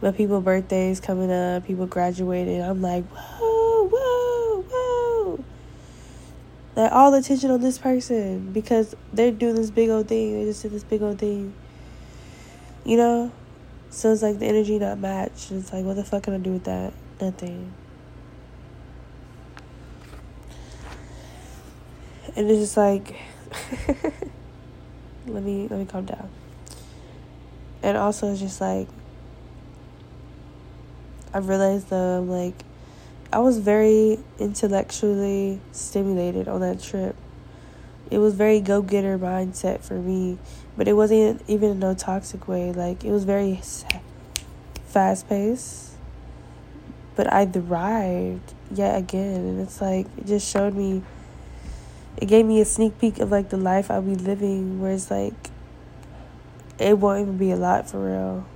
But 0.00 0.16
people' 0.16 0.40
birthdays 0.40 0.98
coming 0.98 1.30
up, 1.30 1.66
people 1.66 1.86
graduating, 1.86 2.62
I'm 2.62 2.82
like, 2.82 3.04
whoa, 3.06 3.88
whoa, 3.88 4.62
whoa 4.62 5.44
like 6.76 6.92
all 6.92 7.12
attention 7.14 7.50
on 7.50 7.60
this 7.60 7.78
person 7.78 8.52
because 8.52 8.94
they're 9.12 9.32
doing 9.32 9.54
this 9.54 9.70
big 9.70 9.90
old 9.90 10.08
thing. 10.08 10.38
They 10.38 10.44
just 10.44 10.62
did 10.62 10.72
this 10.72 10.84
big 10.84 11.02
old 11.02 11.18
thing. 11.18 11.52
You 12.84 12.96
know? 12.96 13.32
So 13.90 14.12
it's 14.12 14.22
like 14.22 14.38
the 14.38 14.46
energy 14.46 14.78
not 14.78 14.98
matched. 14.98 15.50
It's 15.50 15.72
like 15.72 15.84
what 15.84 15.96
the 15.96 16.04
fuck 16.04 16.22
can 16.22 16.34
I 16.34 16.38
do 16.38 16.52
with 16.52 16.64
that? 16.64 16.92
Nothing. 17.20 17.72
And 22.36 22.48
it's 22.48 22.60
just 22.60 22.76
like 22.76 23.16
let 25.26 25.42
me 25.42 25.66
let 25.68 25.80
me 25.80 25.86
calm 25.86 26.04
down. 26.04 26.30
And 27.82 27.96
also 27.96 28.30
it's 28.30 28.40
just 28.40 28.60
like 28.60 28.86
I've 31.34 31.48
realized 31.48 31.90
though 31.90 32.22
like 32.22 32.64
I 33.32 33.40
was 33.40 33.58
very 33.58 34.18
intellectually 34.38 35.60
stimulated 35.72 36.46
on 36.46 36.60
that 36.60 36.80
trip. 36.80 37.16
It 38.10 38.18
was 38.18 38.34
very 38.34 38.60
go 38.60 38.82
getter 38.82 39.18
mindset 39.18 39.80
for 39.80 39.94
me, 39.94 40.38
but 40.76 40.88
it 40.88 40.94
wasn't 40.94 41.42
even 41.46 41.70
in 41.70 41.78
no 41.78 41.94
toxic 41.94 42.48
way. 42.48 42.72
Like 42.72 43.04
it 43.04 43.10
was 43.10 43.24
very 43.24 43.60
fast 44.86 45.28
paced, 45.28 45.92
but 47.16 47.32
I 47.32 47.46
thrived 47.46 48.54
yet 48.72 48.98
again, 48.98 49.40
and 49.40 49.60
it's 49.60 49.80
like 49.80 50.06
it 50.16 50.26
just 50.26 50.50
showed 50.50 50.74
me. 50.74 51.02
It 52.16 52.26
gave 52.26 52.44
me 52.44 52.60
a 52.60 52.64
sneak 52.64 52.98
peek 52.98 53.18
of 53.20 53.30
like 53.30 53.50
the 53.50 53.56
life 53.56 53.90
I'll 53.90 54.02
be 54.02 54.16
living, 54.16 54.80
where 54.80 54.92
it's 54.92 55.10
like 55.10 55.34
it 56.78 56.98
won't 56.98 57.20
even 57.20 57.38
be 57.38 57.52
a 57.52 57.56
lot 57.56 57.88
for 57.88 58.04
real 58.04 58.46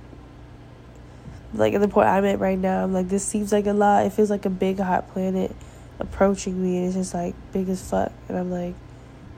like 1.57 1.73
at 1.73 1.81
the 1.81 1.87
point 1.87 2.07
I'm 2.07 2.25
at 2.25 2.39
right 2.39 2.57
now, 2.57 2.83
I'm 2.83 2.93
like, 2.93 3.09
this 3.09 3.25
seems 3.25 3.51
like 3.51 3.65
a 3.65 3.73
lot. 3.73 4.05
It 4.05 4.13
feels 4.13 4.29
like 4.29 4.45
a 4.45 4.49
big 4.49 4.79
hot 4.79 5.11
planet 5.11 5.55
approaching 5.99 6.61
me, 6.61 6.77
and 6.77 6.87
it's 6.87 6.95
just 6.95 7.13
like 7.13 7.35
big 7.53 7.69
as 7.69 7.81
fuck. 7.87 8.11
And 8.27 8.37
I'm 8.37 8.51
like, 8.51 8.75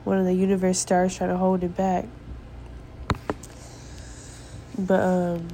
one 0.08 0.16
of 0.18 0.24
the 0.24 0.32
universe 0.32 0.78
stars 0.78 1.14
trying 1.14 1.28
to 1.28 1.36
hold 1.36 1.62
it 1.62 1.76
back. 1.76 2.06
But 4.78 5.00
um, 5.00 5.48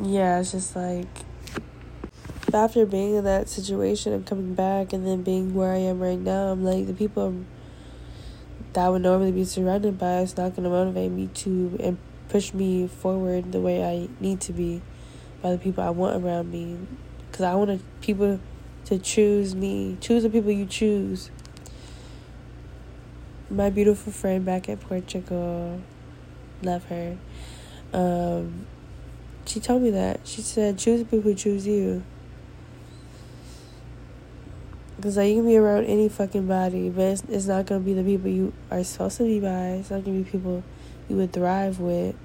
yeah, 0.00 0.38
it's 0.38 0.52
just 0.52 0.76
like 0.76 1.08
after 2.52 2.86
being 2.86 3.16
in 3.16 3.24
that 3.24 3.48
situation, 3.48 4.12
I'm 4.12 4.22
coming 4.22 4.54
back, 4.54 4.92
and 4.92 5.04
then 5.04 5.22
being 5.22 5.52
where 5.52 5.72
I 5.72 5.78
am 5.78 5.98
right 5.98 6.18
now, 6.18 6.52
I'm 6.52 6.64
like 6.64 6.86
the 6.86 6.94
people 6.94 7.44
that 8.72 8.86
I 8.86 8.88
would 8.88 9.02
normally 9.02 9.32
be 9.32 9.44
surrounded 9.44 9.98
by 9.98 10.20
is 10.20 10.36
not 10.36 10.54
to 10.54 10.60
motivate 10.60 11.10
me 11.10 11.28
to 11.34 11.76
and 11.82 11.98
push 12.28 12.54
me 12.54 12.86
forward 12.86 13.50
the 13.50 13.60
way 13.60 13.84
I 13.84 14.08
need 14.20 14.40
to 14.42 14.52
be 14.52 14.80
by 15.42 15.50
the 15.50 15.58
people 15.58 15.82
I 15.82 15.90
want 15.90 16.22
around 16.24 16.52
me. 16.52 16.78
Because 17.30 17.46
I 17.46 17.54
want 17.56 17.82
people 18.00 18.38
to 18.84 18.98
choose 18.98 19.56
me. 19.56 19.96
Choose 20.00 20.22
the 20.22 20.30
people 20.30 20.52
you 20.52 20.66
choose. 20.66 21.30
My 23.50 23.70
beautiful 23.70 24.12
friend 24.12 24.44
back 24.44 24.68
at 24.68 24.80
Portugal, 24.80 25.80
love 26.62 26.84
her. 26.86 27.16
Um, 27.92 28.66
she 29.44 29.60
told 29.60 29.82
me 29.82 29.90
that. 29.90 30.20
She 30.24 30.40
said, 30.40 30.78
choose 30.78 31.02
people 31.02 31.20
who 31.20 31.34
choose 31.34 31.66
you. 31.66 32.02
Because 34.96 35.16
like, 35.16 35.28
you 35.28 35.36
can 35.36 35.46
be 35.46 35.56
around 35.56 35.84
any 35.84 36.08
fucking 36.08 36.46
body, 36.46 36.88
but 36.88 37.02
it's, 37.02 37.22
it's 37.28 37.46
not 37.46 37.66
going 37.66 37.82
to 37.82 37.84
be 37.84 37.92
the 37.92 38.02
people 38.02 38.30
you 38.30 38.52
are 38.70 38.82
supposed 38.82 39.18
to 39.18 39.24
be 39.24 39.40
by. 39.40 39.72
It's 39.72 39.90
not 39.90 40.04
going 40.04 40.18
to 40.18 40.24
be 40.24 40.30
people 40.30 40.64
you 41.08 41.16
would 41.16 41.32
thrive 41.32 41.78
with. 41.78 42.16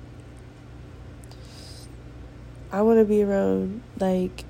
I 2.72 2.82
want 2.84 3.00
to 3.00 3.06
be 3.06 3.24
around 3.24 3.82
like 4.00 4.46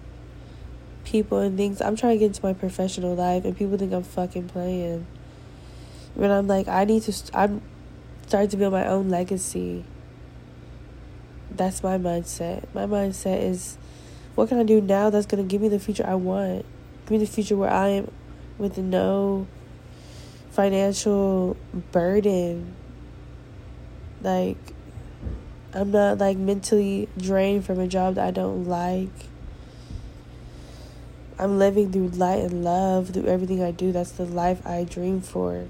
people 1.06 1.40
and 1.40 1.58
things. 1.58 1.82
I'm 1.82 1.96
trying 1.96 2.16
to 2.16 2.20
get 2.20 2.28
into 2.28 2.46
my 2.46 2.54
professional 2.54 3.16
life, 3.16 3.46
and 3.46 3.58
people 3.58 3.78
think 3.78 3.94
I'm 3.94 4.04
fucking 4.04 4.50
playing. 4.50 5.08
But 6.20 6.32
I'm 6.32 6.48
like, 6.48 6.68
I 6.68 6.84
need 6.84 7.04
to. 7.04 7.14
i 7.34 7.44
I'm 7.46 7.62
starting 8.28 8.50
to 8.50 8.58
build 8.58 8.74
my 8.74 8.86
own 8.86 9.10
legacy. 9.10 9.86
That's 11.50 11.82
my 11.82 11.98
mindset. 11.98 12.66
My 12.74 12.86
mindset 12.86 13.42
is, 13.42 13.78
what 14.36 14.50
can 14.50 14.60
I 14.60 14.64
do 14.64 14.82
now 14.82 15.10
that's 15.10 15.26
gonna 15.26 15.44
give 15.44 15.62
me 15.62 15.70
the 15.70 15.80
future 15.80 16.06
I 16.06 16.16
want? 16.16 16.66
Give 17.06 17.12
me 17.12 17.18
the 17.20 17.26
future 17.26 17.56
where 17.56 17.72
I 17.72 17.88
am 17.88 18.12
with 18.58 18.78
no 18.78 19.48
financial 20.52 21.56
burden. 21.94 22.76
Like 24.22 24.58
I'm 25.74 25.92
not 25.92 26.18
like 26.18 26.38
mentally 26.38 27.08
drained 27.18 27.66
from 27.66 27.80
a 27.80 27.88
job 27.88 28.16
that 28.16 28.28
I 28.28 28.32
don't 28.32 28.66
like. 28.66 29.08
I'm 31.40 31.58
living 31.58 31.94
through 31.94 32.10
light 32.10 32.40
and 32.40 32.66
love 32.66 33.12
through 33.12 33.28
everything 33.28 33.64
I 33.64 33.72
do. 33.72 33.94
That's 33.94 34.12
the 34.12 34.26
life 34.26 34.66
I 34.68 34.84
dream 34.84 35.22
for. 35.22 35.68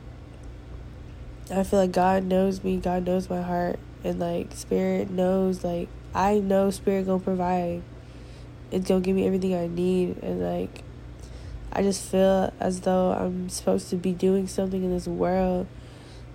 I 1.51 1.63
feel 1.63 1.79
like 1.79 1.91
God 1.91 2.23
knows 2.23 2.63
me, 2.63 2.77
God 2.77 3.05
knows 3.05 3.29
my 3.29 3.41
heart, 3.41 3.79
and 4.03 4.19
like 4.19 4.53
spirit 4.53 5.09
knows 5.09 5.63
like 5.63 5.89
I 6.13 6.39
know 6.39 6.69
spirit 6.69 7.07
gonna 7.07 7.19
provide. 7.19 7.81
It's 8.71 8.87
gonna 8.87 9.01
give 9.01 9.15
me 9.15 9.25
everything 9.25 9.55
I 9.55 9.67
need 9.67 10.17
and 10.21 10.41
like 10.41 10.83
I 11.71 11.81
just 11.81 12.03
feel 12.03 12.53
as 12.59 12.81
though 12.81 13.11
I'm 13.11 13.49
supposed 13.49 13.89
to 13.89 13.95
be 13.95 14.11
doing 14.11 14.47
something 14.47 14.83
in 14.83 14.91
this 14.91 15.07
world 15.07 15.67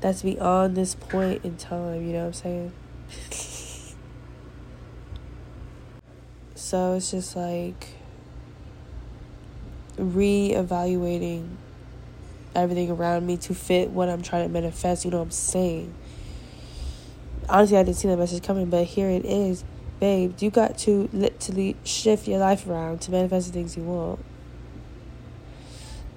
that's 0.00 0.22
beyond 0.22 0.76
this 0.76 0.94
point 0.94 1.44
in 1.44 1.56
time, 1.56 2.06
you 2.06 2.12
know 2.12 2.20
what 2.20 2.26
I'm 2.26 2.32
saying? 2.32 2.72
So 6.56 6.94
it's 6.94 7.10
just 7.10 7.36
like 7.36 7.88
re-evaluating 9.98 11.58
everything 12.54 12.90
around 12.90 13.26
me 13.26 13.36
to 13.38 13.54
fit 13.54 13.90
what 13.90 14.08
I'm 14.08 14.22
trying 14.22 14.46
to 14.46 14.52
manifest. 14.52 15.04
You 15.04 15.10
know 15.10 15.18
what 15.18 15.24
I'm 15.24 15.30
saying? 15.30 15.94
Honestly, 17.48 17.76
I 17.76 17.82
didn't 17.82 17.96
see 17.96 18.08
that 18.08 18.18
message 18.18 18.42
coming, 18.42 18.70
but 18.70 18.84
here 18.84 19.08
it 19.08 19.24
is. 19.24 19.64
Babe, 20.00 20.34
you 20.40 20.50
got 20.50 20.78
to 20.78 21.08
literally 21.12 21.76
shift 21.84 22.26
your 22.26 22.38
life 22.38 22.66
around 22.66 23.00
to 23.02 23.10
manifest 23.10 23.48
the 23.48 23.52
things 23.52 23.76
you 23.76 23.84
want. 23.84 24.24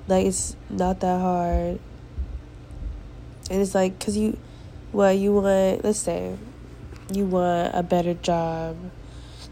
Like 0.08 0.26
it's 0.26 0.56
not 0.70 1.00
that 1.02 1.20
hard. 1.20 1.80
And 3.50 3.62
it's 3.62 3.76
like, 3.76 4.00
cause 4.00 4.18
you, 4.18 4.38
well, 4.92 5.14
you 5.14 5.34
want, 5.34 5.84
let's 5.84 6.00
say, 6.00 6.36
you 7.14 7.26
want 7.26 7.74
a 7.74 7.84
better 7.84 8.14
job, 8.14 8.78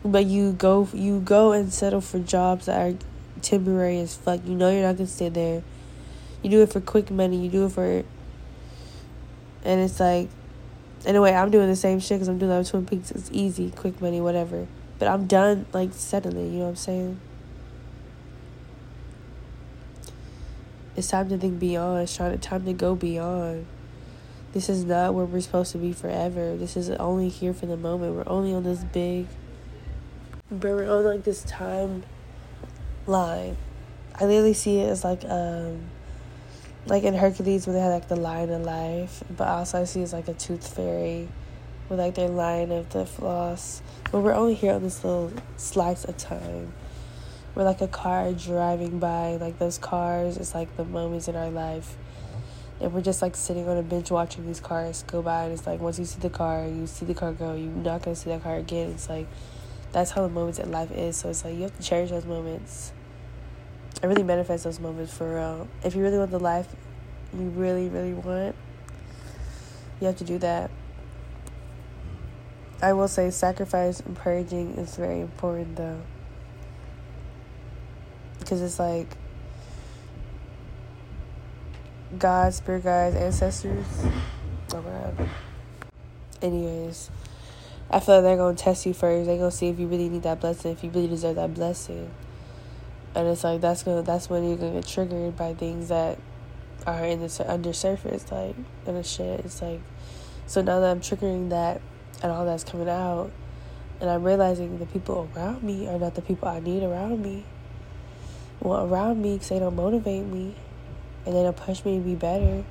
but 0.04 0.26
you 0.26 0.54
go, 0.54 0.88
you 0.94 1.20
go 1.20 1.52
and 1.52 1.72
settle 1.74 2.02
for 2.02 2.20
jobs 2.20 2.66
that 2.66 2.80
are 2.80 2.98
temporary 3.42 4.00
as 4.00 4.16
fuck. 4.16 4.42
You 4.46 4.56
know 4.56 4.70
you're 4.72 4.82
not 4.82 4.98
gonna 4.98 5.08
stay 5.08 5.30
there. 5.30 5.64
You 6.46 6.52
do 6.52 6.62
it 6.62 6.72
for 6.72 6.80
quick 6.80 7.10
money. 7.10 7.38
You 7.44 7.50
do 7.50 7.66
it 7.66 7.72
for, 7.72 8.04
and 9.64 9.82
it's 9.82 10.00
like, 10.00 10.30
anyway, 11.04 11.34
I'm 11.34 11.50
doing 11.50 11.68
the 11.68 11.76
same 11.76 12.00
shit 12.00 12.20
because 12.20 12.28
I'm 12.28 12.38
doing 12.38 12.52
that 12.52 12.60
with 12.60 12.70
Twin 12.70 12.86
Peaks. 12.86 13.10
It's 13.10 13.32
easy, 13.34 13.72
quick 13.72 14.00
money, 14.00 14.22
whatever. 14.22 14.68
But 15.00 15.08
I'm 15.08 15.26
done, 15.26 15.66
like 15.74 15.90
suddenly, 15.94 16.44
You 16.44 16.60
know 16.60 16.64
what 16.66 16.70
I'm 16.70 16.76
saying? 16.76 17.20
It's 20.96 21.08
time 21.08 21.30
to 21.30 21.38
think 21.40 21.58
beyond. 21.58 22.04
It's 22.04 22.16
time 22.16 22.66
to 22.66 22.74
go 22.74 22.94
beyond. 22.94 23.66
This 24.54 24.70
is 24.70 24.86
not 24.86 25.16
where 25.16 25.26
we're 25.26 25.42
supposed 25.42 25.72
to 25.72 25.80
be 25.80 25.94
forever. 25.94 26.56
This 26.56 26.78
is 26.78 26.92
only 26.92 27.30
here 27.30 27.56
for 27.56 27.66
the 27.66 27.76
moment. 27.76 28.14
We're 28.14 28.32
only 28.32 28.54
on 28.54 28.62
this 28.62 28.84
big, 28.84 29.26
but 30.52 30.70
we're 30.70 30.96
on 30.96 31.06
like 31.06 31.24
this 31.24 31.42
time 31.42 32.04
line. 33.08 33.58
I 34.14 34.26
literally 34.26 34.54
see 34.54 34.78
it 34.82 34.90
as 34.90 35.04
like 35.04 35.26
um, 35.26 35.90
like 36.86 37.04
in 37.04 37.14
Hercules 37.14 37.66
when 37.66 37.76
they 37.76 37.82
had 37.82 37.90
like 37.90 38.08
the 38.08 38.16
line 38.16 38.50
of 38.50 38.62
life, 38.62 39.24
but 39.36 39.48
also 39.48 39.82
I 39.82 39.86
see 39.86 40.02
it 40.02 40.04
as 40.04 40.14
like 40.14 40.28
a 40.28 40.34
tooth 40.34 40.76
fairy, 40.76 41.28
with 41.90 42.00
like 42.00 42.16
their 42.16 42.30
line 42.30 42.72
of 42.72 42.90
the 42.90 43.06
floss. 43.06 43.82
But 44.12 44.22
we're 44.22 44.34
only 44.34 44.54
here 44.54 44.74
on 44.74 44.84
this 44.84 45.04
little 45.04 45.32
slice 45.58 46.06
of 46.06 46.18
time. 46.18 46.74
We're 47.54 47.64
like 47.64 47.82
a 47.82 47.88
car 47.88 48.34
driving 48.34 49.00
by, 49.00 49.38
like 49.38 49.60
those 49.60 49.78
cars. 49.78 50.38
It's 50.38 50.54
like 50.54 50.76
the 50.78 50.86
moments 50.86 51.28
in 51.28 51.36
our 51.36 51.50
life 51.50 51.96
and 52.80 52.94
we're 52.94 53.02
just 53.02 53.22
like 53.22 53.36
sitting 53.36 53.68
on 53.70 53.78
a 53.78 53.82
bench 53.82 54.12
watching 54.12 54.46
these 54.46 54.60
cars 54.60 55.04
go 55.08 55.22
by 55.22 55.46
and 55.46 55.54
it's 55.54 55.66
like 55.66 55.80
once 55.80 55.98
you 55.98 56.06
see 56.06 56.20
the 56.20 56.30
car 56.30 56.66
you 56.66 56.86
see 56.88 57.06
the 57.06 57.14
car 57.14 57.32
go 57.32 57.54
you're 57.54 57.72
not 57.72 58.02
gonna 58.02 58.16
see 58.16 58.30
that 58.30 58.44
car 58.44 58.58
again 58.58 58.92
it's 58.92 59.10
like 59.10 59.28
that's 59.92 60.12
how 60.12 60.22
the 60.22 60.30
moments 60.30 60.60
in 60.60 60.72
life 60.72 60.92
is 60.92 61.16
so 61.16 61.30
it's 61.30 61.46
like 61.46 61.56
you 61.56 61.62
have 61.62 61.78
to 61.78 61.84
cherish 61.84 62.10
those 62.10 62.26
moments 62.26 62.92
and 64.06 64.14
really 64.14 64.24
manifest 64.24 64.64
those 64.64 64.80
moments 64.80 65.12
for 65.12 65.36
real 65.36 65.68
if 65.84 65.96
you 65.96 66.04
really 66.04 66.18
want 66.18 66.30
the 66.30 66.40
life 66.40 66.68
you 67.34 67.50
really 67.50 67.90
really 67.90 68.14
want 68.14 68.56
you 70.00 70.06
have 70.06 70.16
to 70.16 70.24
do 70.24 70.38
that 70.38 70.70
i 72.84 72.94
will 72.94 73.08
say 73.08 73.32
sacrifice 73.32 74.00
and 74.02 74.16
purging 74.16 74.76
is 74.76 74.96
very 74.96 75.22
important 75.22 75.76
though 75.76 76.00
because 78.40 78.62
it's 78.62 78.78
like 78.78 79.08
God, 82.20 82.54
spirit 82.54 82.84
guides, 82.84 83.16
ancestors. 83.16 83.86
Oh 84.72 84.82
my 84.82 84.92
god. 84.92 85.30
Anyways, 86.42 87.10
I 87.90 88.00
feel 88.00 88.16
like 88.16 88.24
they're 88.24 88.38
gonna 88.38 88.56
test 88.56 88.86
you 88.86 88.94
first. 88.94 89.26
They're 89.26 89.38
gonna 89.38 89.52
see 89.52 89.68
if 89.68 89.80
you 89.80 89.88
really 89.88 90.08
need 90.08 90.24
that 90.24 90.40
blessing, 90.40 90.72
if 90.72 90.84
you 90.84 90.92
really 90.92 91.08
deserve 91.08 91.36
that 91.36 91.54
blessing. 91.54 92.10
And 93.16 93.28
it's 93.28 93.44
like 93.44 93.62
that's 93.62 93.84
gonna 93.84 94.02
that's 94.02 94.30
when 94.30 94.48
you're 94.48 94.58
gonna 94.58 94.74
get 94.74 94.88
triggered 94.88 95.38
by 95.38 95.54
things 95.54 95.88
that 95.88 96.20
are 96.86 97.06
in 97.06 97.22
the 97.22 97.46
under 97.48 97.74
surface, 97.74 98.30
like 98.32 98.56
and 98.86 98.98
the 98.98 99.04
shit. 99.04 99.40
It's 99.42 99.62
like 99.62 99.82
so 100.46 100.62
now 100.62 100.80
that 100.82 100.92
I'm 100.92 101.00
triggering 101.00 101.50
that 101.50 101.82
and 102.22 102.32
all 102.32 102.46
that's 102.46 102.64
coming 102.64 102.90
out, 102.90 103.32
and 104.02 104.10
I'm 104.10 104.24
realizing 104.24 104.78
the 104.78 104.86
people 104.86 105.30
around 105.36 105.64
me 105.64 105.88
are 105.88 105.98
not 105.98 106.16
the 106.16 106.22
people 106.22 106.48
I 106.48 106.60
need 106.60 106.84
around 106.84 107.24
me. 107.24 107.46
Well, 108.60 108.86
around 108.86 109.22
me 109.22 109.34
because 109.34 109.50
they 109.50 109.60
don't 109.60 109.76
motivate 109.76 110.26
me 110.26 110.56
and 111.26 111.36
they 111.36 111.44
don't 111.44 111.58
push 111.58 111.84
me 111.86 111.98
to 111.98 112.04
be 112.04 112.16
better. 112.16 112.64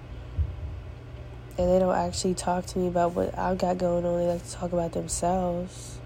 And 1.57 1.69
they 1.71 1.79
don't 1.79 1.95
actually 1.95 2.35
talk 2.35 2.67
to 2.67 2.79
me 2.79 2.89
about 2.89 3.13
what 3.15 3.37
I've 3.39 3.59
got 3.59 3.79
going 3.79 4.05
on. 4.05 4.19
They 4.19 4.27
like 4.27 4.45
to 4.45 4.53
talk 4.53 4.73
about 4.73 4.93
themselves. 4.93 5.99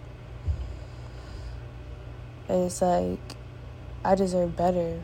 And 2.48 2.64
it's 2.64 2.82
like, 2.82 3.37
I 4.04 4.14
deserve 4.14 4.56
better. 4.56 5.00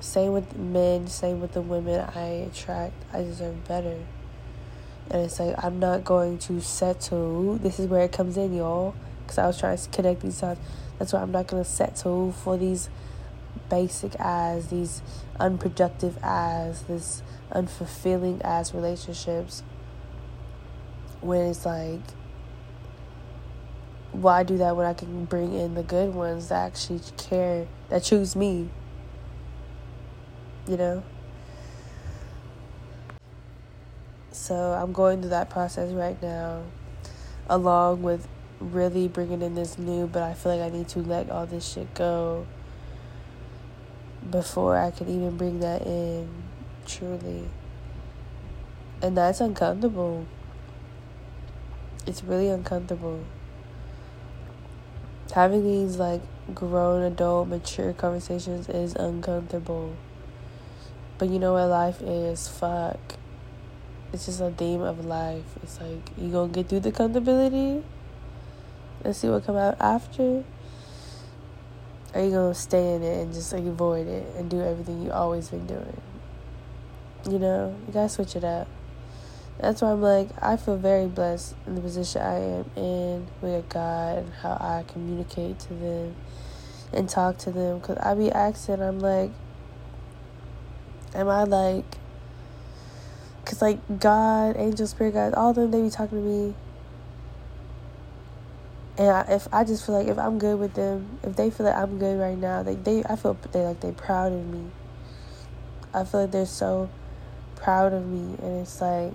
Same 0.00 0.32
with 0.32 0.56
men, 0.56 1.08
same 1.08 1.40
with 1.40 1.52
the 1.52 1.62
women 1.62 2.08
I 2.14 2.48
attract. 2.50 2.94
I 3.12 3.22
deserve 3.22 3.66
better. 3.66 3.98
And 5.10 5.22
it's 5.22 5.40
like, 5.40 5.54
I'm 5.62 5.78
not 5.78 6.04
going 6.04 6.38
to 6.38 6.60
settle. 6.60 7.56
This 7.56 7.78
is 7.78 7.86
where 7.86 8.02
it 8.02 8.12
comes 8.12 8.36
in, 8.36 8.54
y'all. 8.54 8.94
Because 9.22 9.38
I 9.38 9.46
was 9.46 9.58
trying 9.58 9.78
to 9.78 9.88
connect 9.90 10.20
these 10.20 10.40
dots. 10.40 10.60
That's 10.98 11.12
why 11.12 11.20
I'm 11.20 11.32
not 11.32 11.46
going 11.46 11.62
to 11.62 11.68
settle 11.68 12.32
for 12.32 12.56
these 12.56 12.88
basic 13.68 14.14
as, 14.18 14.68
these 14.68 15.02
unproductive 15.40 16.18
as, 16.22 16.82
this 16.82 17.22
unfulfilling 17.52 18.40
as 18.42 18.74
relationships. 18.74 19.62
When 21.20 21.40
it's 21.46 21.64
like, 21.64 22.00
why 24.20 24.42
do 24.42 24.56
that 24.58 24.76
when 24.76 24.86
I 24.86 24.94
can 24.94 25.26
bring 25.26 25.52
in 25.52 25.74
the 25.74 25.82
good 25.82 26.14
ones 26.14 26.48
that 26.48 26.66
actually 26.66 27.00
care, 27.16 27.66
that 27.90 28.02
choose 28.02 28.34
me? 28.34 28.70
You 30.66 30.76
know? 30.76 31.02
So 34.32 34.54
I'm 34.54 34.92
going 34.92 35.20
through 35.20 35.30
that 35.30 35.50
process 35.50 35.92
right 35.92 36.20
now, 36.22 36.62
along 37.48 38.02
with 38.02 38.26
really 38.58 39.06
bringing 39.06 39.42
in 39.42 39.54
this 39.54 39.76
new, 39.76 40.06
but 40.06 40.22
I 40.22 40.34
feel 40.34 40.56
like 40.56 40.72
I 40.72 40.74
need 40.74 40.88
to 40.88 41.00
let 41.00 41.30
all 41.30 41.46
this 41.46 41.72
shit 41.72 41.92
go 41.94 42.46
before 44.30 44.76
I 44.76 44.90
can 44.90 45.08
even 45.08 45.36
bring 45.36 45.60
that 45.60 45.82
in, 45.82 46.28
truly. 46.86 47.48
And 49.02 49.16
that's 49.16 49.40
uncomfortable. 49.40 50.26
It's 52.06 52.24
really 52.24 52.48
uncomfortable. 52.48 53.24
Having 55.32 55.64
these 55.64 55.96
like 55.96 56.22
grown 56.54 57.02
adult 57.02 57.48
mature 57.48 57.92
conversations 57.92 58.68
is 58.68 58.94
uncomfortable. 58.94 59.96
But 61.18 61.28
you 61.28 61.38
know 61.38 61.54
what 61.54 61.66
life 61.66 62.00
is? 62.00 62.48
Fuck. 62.48 63.16
It's 64.12 64.26
just 64.26 64.40
a 64.40 64.50
theme 64.50 64.82
of 64.82 65.04
life. 65.04 65.44
It's 65.62 65.80
like 65.80 66.10
you 66.16 66.30
gonna 66.30 66.52
get 66.52 66.68
through 66.68 66.80
the 66.80 66.92
comfortability 66.92 67.82
and 69.04 69.14
see 69.16 69.28
what 69.28 69.44
come 69.44 69.56
out 69.56 69.76
after 69.80 70.44
are 72.16 72.24
you 72.24 72.30
gonna 72.30 72.54
stay 72.54 72.94
in 72.94 73.02
it 73.02 73.22
and 73.22 73.34
just 73.34 73.52
like 73.52 73.64
avoid 73.64 74.06
it 74.06 74.26
and 74.36 74.48
do 74.48 74.62
everything 74.62 75.02
you 75.02 75.10
always 75.10 75.50
been 75.50 75.66
doing? 75.66 76.00
You 77.28 77.38
know, 77.38 77.76
you 77.86 77.92
gotta 77.92 78.08
switch 78.08 78.36
it 78.36 78.44
up. 78.44 78.68
That's 79.60 79.80
why 79.80 79.92
I'm 79.92 80.02
like, 80.02 80.28
I 80.42 80.56
feel 80.56 80.76
very 80.76 81.06
blessed 81.06 81.54
in 81.66 81.74
the 81.74 81.80
position 81.80 82.20
I 82.20 82.38
am 82.38 82.70
in 82.76 83.26
with 83.40 83.68
God 83.68 84.18
and 84.18 84.32
how 84.34 84.52
I 84.52 84.84
communicate 84.86 85.58
to 85.60 85.74
them 85.74 86.16
and 86.92 87.08
talk 87.08 87.38
to 87.38 87.50
them. 87.50 87.80
Cause 87.80 87.96
I 87.98 88.14
be 88.14 88.30
asking, 88.30 88.82
I'm 88.82 89.00
like, 89.00 89.30
am 91.14 91.28
I 91.28 91.44
like, 91.44 91.96
cause 93.44 93.62
like 93.62 93.80
God, 93.98 94.56
angel, 94.58 94.86
spirit 94.86 95.14
guides, 95.14 95.34
all 95.34 95.50
of 95.50 95.56
them, 95.56 95.70
they 95.70 95.82
be 95.82 95.90
talking 95.90 96.22
to 96.22 96.24
me 96.24 96.54
and 98.98 99.08
I, 99.08 99.20
if 99.28 99.48
I 99.52 99.64
just 99.64 99.84
feel 99.84 99.98
like 99.98 100.08
if 100.08 100.18
I'm 100.18 100.38
good 100.38 100.58
with 100.58 100.74
them, 100.74 101.18
if 101.22 101.36
they 101.36 101.50
feel 101.50 101.66
like 101.66 101.76
I'm 101.76 101.98
good 101.98 102.18
right 102.18 102.38
now, 102.38 102.62
they 102.62 102.76
they 102.76 103.04
I 103.04 103.16
feel 103.16 103.36
they 103.52 103.60
like 103.60 103.80
they 103.80 103.92
proud 103.92 104.32
of 104.32 104.46
me. 104.46 104.70
I 105.92 106.04
feel 106.04 106.22
like 106.22 106.30
they're 106.30 106.46
so 106.46 106.88
proud 107.56 107.92
of 107.92 108.06
me, 108.06 108.36
and 108.42 108.62
it's 108.62 108.80
like 108.80 109.12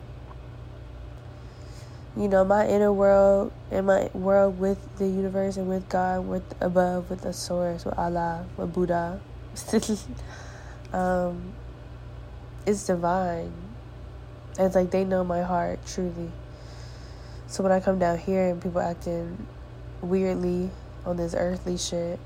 you 2.17 2.27
know 2.27 2.43
my 2.43 2.67
inner 2.67 2.91
world 2.91 3.53
and 3.71 3.87
my 3.87 4.09
world 4.13 4.59
with 4.59 4.77
the 4.97 5.07
universe 5.07 5.57
and 5.57 5.67
with 5.69 5.87
God, 5.87 6.27
with 6.27 6.43
above, 6.59 7.09
with 7.09 7.21
the 7.21 7.31
source, 7.31 7.85
with 7.85 7.97
Allah, 7.97 8.45
with 8.57 8.73
Buddha. 8.73 9.21
um, 10.93 11.53
it's 12.65 12.85
divine. 12.85 13.51
It's 14.59 14.75
like 14.75 14.91
they 14.91 15.05
know 15.05 15.23
my 15.23 15.41
heart 15.41 15.79
truly. 15.85 16.31
So 17.47 17.63
when 17.63 17.71
I 17.71 17.79
come 17.79 17.99
down 17.99 18.17
here 18.17 18.49
and 18.49 18.61
people 18.61 18.81
acting 18.81 19.47
weirdly 20.01 20.69
on 21.05 21.17
this 21.17 21.33
earthly 21.33 21.77
shit, 21.77 22.19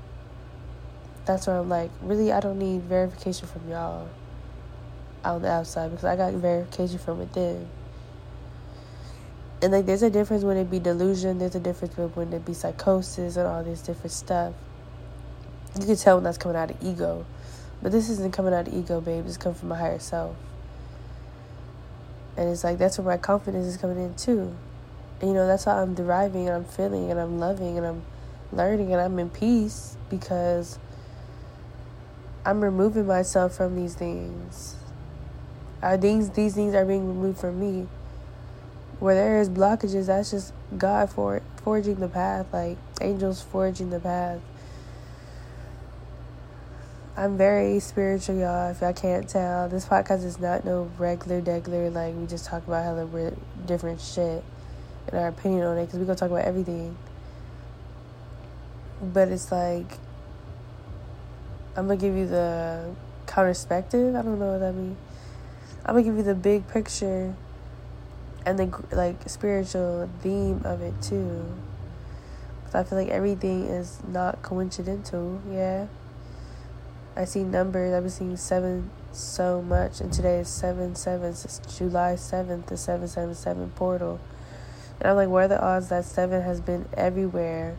that's 1.24 1.46
where 1.46 1.56
I'm 1.56 1.68
like, 1.68 1.90
really, 2.00 2.32
I 2.32 2.40
don't 2.40 2.58
need 2.58 2.82
verification 2.82 3.48
from 3.48 3.68
y'all 3.68 4.08
on 5.24 5.42
the 5.42 5.50
outside 5.50 5.90
because 5.90 6.04
I 6.04 6.16
got 6.16 6.32
verification 6.34 6.98
from 6.98 7.18
within. 7.18 7.68
And 9.62 9.72
like, 9.72 9.86
there's 9.86 10.02
a 10.02 10.10
difference 10.10 10.44
when 10.44 10.56
it 10.56 10.70
be 10.70 10.78
delusion. 10.78 11.38
There's 11.38 11.54
a 11.54 11.60
difference 11.60 11.96
when 11.96 12.32
it 12.32 12.44
be 12.44 12.54
psychosis 12.54 13.36
and 13.36 13.46
all 13.46 13.64
this 13.64 13.82
different 13.82 14.12
stuff. 14.12 14.54
You 15.80 15.86
can 15.86 15.96
tell 15.96 16.16
when 16.16 16.24
that's 16.24 16.38
coming 16.38 16.56
out 16.56 16.70
of 16.70 16.76
ego, 16.82 17.26
but 17.82 17.92
this 17.92 18.10
isn't 18.10 18.32
coming 18.32 18.54
out 18.54 18.68
of 18.68 18.74
ego, 18.74 19.00
babe. 19.00 19.24
It's 19.26 19.36
coming 19.36 19.58
from 19.58 19.70
my 19.70 19.78
higher 19.78 19.98
self. 19.98 20.36
And 22.36 22.50
it's 22.50 22.64
like 22.64 22.78
that's 22.78 22.98
where 22.98 23.06
my 23.06 23.18
confidence 23.18 23.66
is 23.66 23.76
coming 23.76 23.98
in 23.98 24.14
too 24.14 24.54
And 25.20 25.30
you 25.30 25.34
know, 25.34 25.46
that's 25.46 25.64
how 25.64 25.76
I'm 25.82 25.94
deriving 25.94 26.48
and 26.48 26.56
I'm 26.56 26.64
feeling 26.64 27.10
and 27.10 27.20
I'm 27.20 27.38
loving 27.38 27.78
and 27.78 27.86
I'm 27.86 28.02
learning 28.52 28.92
and 28.92 29.00
I'm 29.00 29.18
in 29.18 29.30
peace 29.30 29.96
because 30.10 30.78
I'm 32.44 32.62
removing 32.62 33.06
myself 33.06 33.56
from 33.56 33.76
these 33.76 33.94
things. 33.94 34.76
Uh, 35.82 35.96
these 35.96 36.30
these 36.30 36.54
things 36.54 36.74
are 36.74 36.84
being 36.84 37.08
removed 37.08 37.38
from 37.38 37.60
me. 37.60 37.88
Where 38.98 39.14
there 39.14 39.40
is 39.40 39.50
blockages, 39.50 40.06
that's 40.06 40.30
just 40.30 40.54
God 40.78 41.10
for 41.10 41.42
forging 41.62 41.96
the 41.96 42.08
path, 42.08 42.46
like 42.52 42.78
angels 43.00 43.42
forging 43.42 43.90
the 43.90 44.00
path. 44.00 44.40
I'm 47.14 47.36
very 47.36 47.80
spiritual, 47.80 48.38
y'all. 48.38 48.70
If 48.70 48.80
y'all 48.80 48.92
can't 48.92 49.28
tell, 49.28 49.68
this 49.68 49.86
podcast 49.86 50.24
is 50.24 50.38
not 50.38 50.64
no 50.64 50.90
regular, 50.98 51.40
degular. 51.40 51.92
Like 51.92 52.14
we 52.14 52.26
just 52.26 52.46
talk 52.46 52.66
about 52.66 52.84
hella 52.84 53.32
different 53.66 54.00
shit 54.00 54.44
and 55.08 55.18
our 55.18 55.28
opinion 55.28 55.64
on 55.64 55.78
it, 55.78 55.86
because 55.86 55.98
we 55.98 56.06
gonna 56.06 56.18
talk 56.18 56.30
about 56.30 56.44
everything. 56.44 56.96
But 59.02 59.28
it's 59.28 59.52
like 59.52 59.98
I'm 61.76 61.86
gonna 61.86 61.96
give 61.96 62.16
you 62.16 62.26
the 62.26 62.94
counterspective. 63.26 64.18
I 64.18 64.22
don't 64.22 64.38
know 64.38 64.52
what 64.52 64.60
that 64.60 64.74
means. 64.74 64.96
I'm 65.84 65.94
gonna 65.94 66.02
give 66.02 66.16
you 66.16 66.22
the 66.22 66.34
big 66.34 66.66
picture 66.68 67.34
and 68.46 68.58
the 68.58 68.82
like 68.92 69.28
spiritual 69.28 70.08
theme 70.22 70.62
of 70.64 70.80
it 70.80 70.94
too. 71.02 71.44
Cause 72.64 72.74
I 72.76 72.84
feel 72.84 72.98
like 72.98 73.08
everything 73.08 73.64
is 73.64 74.00
not 74.08 74.40
coincidental. 74.42 75.42
Yeah. 75.50 75.88
I 77.16 77.24
see 77.24 77.42
numbers. 77.42 77.92
I've 77.92 78.02
been 78.02 78.10
seeing 78.10 78.36
seven 78.36 78.90
so 79.10 79.62
much, 79.62 80.00
and 80.00 80.12
today 80.12 80.38
is 80.38 80.48
seven 80.48 80.94
seven. 80.94 81.30
It's 81.30 81.60
July 81.76 82.14
seventh, 82.16 82.66
the 82.66 82.76
seven 82.76 83.08
seven 83.08 83.34
seven 83.34 83.70
portal. 83.70 84.20
And 85.00 85.10
I'm 85.10 85.16
like, 85.16 85.28
what 85.28 85.44
are 85.44 85.48
the 85.48 85.62
odds 85.62 85.88
that 85.88 86.04
seven 86.04 86.42
has 86.42 86.60
been 86.60 86.88
everywhere? 86.94 87.76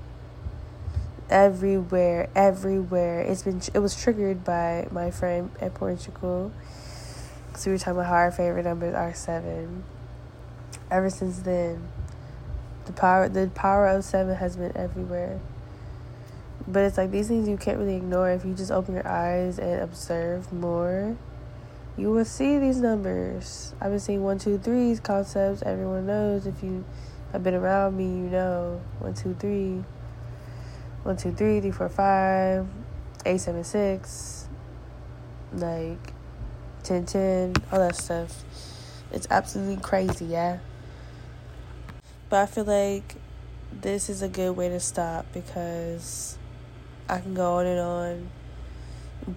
Everywhere, 1.30 2.30
everywhere. 2.36 3.22
It's 3.22 3.44
been. 3.44 3.62
It 3.74 3.80
was 3.80 3.96
triggered 3.96 4.44
by 4.44 4.88
my 4.92 5.12
friend 5.12 5.52
at 5.62 5.74
Portugal. 5.76 6.52
So 7.56 7.70
we 7.70 7.76
were 7.76 7.80
talking 7.80 7.94
about 7.94 8.08
how 8.08 8.14
our 8.14 8.32
favorite 8.32 8.66
numbers 8.66 8.96
are 8.96 9.14
seven. 9.14 9.84
Ever 10.90 11.10
since 11.10 11.40
then, 11.40 11.88
the 12.86 12.94
power 12.94 13.28
the 13.28 13.50
power 13.54 13.88
of 13.88 14.04
seven 14.04 14.36
has 14.36 14.56
been 14.56 14.76
everywhere. 14.76 15.40
But 16.68 16.84
it's 16.84 16.98
like 16.98 17.12
these 17.12 17.28
things 17.28 17.48
you 17.48 17.58
can't 17.58 17.78
really 17.78 17.96
ignore 17.96 18.30
if 18.30 18.44
you 18.44 18.54
just 18.54 18.72
open 18.72 18.94
your 18.94 19.08
eyes 19.08 19.60
and 19.60 19.82
observe 19.82 20.52
more. 20.52 21.16
You 21.98 22.12
will 22.12 22.26
see 22.26 22.60
these 22.60 22.78
numbers. 22.78 23.74
I've 23.82 23.92
been 23.92 24.00
seeing 24.00 24.24
one, 24.24 24.38
two, 24.38 24.58
threes 24.58 25.00
concepts. 25.00 25.64
Everyone 25.64 26.06
knows 26.06 26.46
if 26.46 26.62
you 26.62 26.86
have 27.32 27.44
been 27.44 27.56
around 27.56 27.98
me, 27.98 28.06
you 28.06 28.30
know. 28.30 28.82
One, 29.00 29.14
two, 29.14 29.36
three. 29.40 29.84
One, 31.04 31.18
two, 31.18 31.32
three, 31.32 31.60
three, 31.62 31.72
four, 31.72 31.90
five. 31.90 32.68
Eight, 33.26 33.40
seven, 33.40 33.64
six. 33.64 34.48
Like 35.54 36.14
10, 36.84 37.06
10, 37.06 37.54
all 37.72 37.80
that 37.80 37.96
stuff. 37.96 38.44
It's 39.12 39.28
absolutely 39.32 39.82
crazy, 39.82 40.26
yeah. 40.26 40.60
But 42.30 42.42
I 42.42 42.46
feel 42.46 42.66
like 42.66 43.16
this 43.72 44.10
is 44.10 44.22
a 44.22 44.28
good 44.28 44.52
way 44.52 44.68
to 44.70 44.80
stop 44.80 45.26
because 45.34 46.38
I 47.08 47.20
can 47.20 47.34
go 47.34 47.56
on 47.56 47.66
and 47.66 47.80
on, 47.80 48.30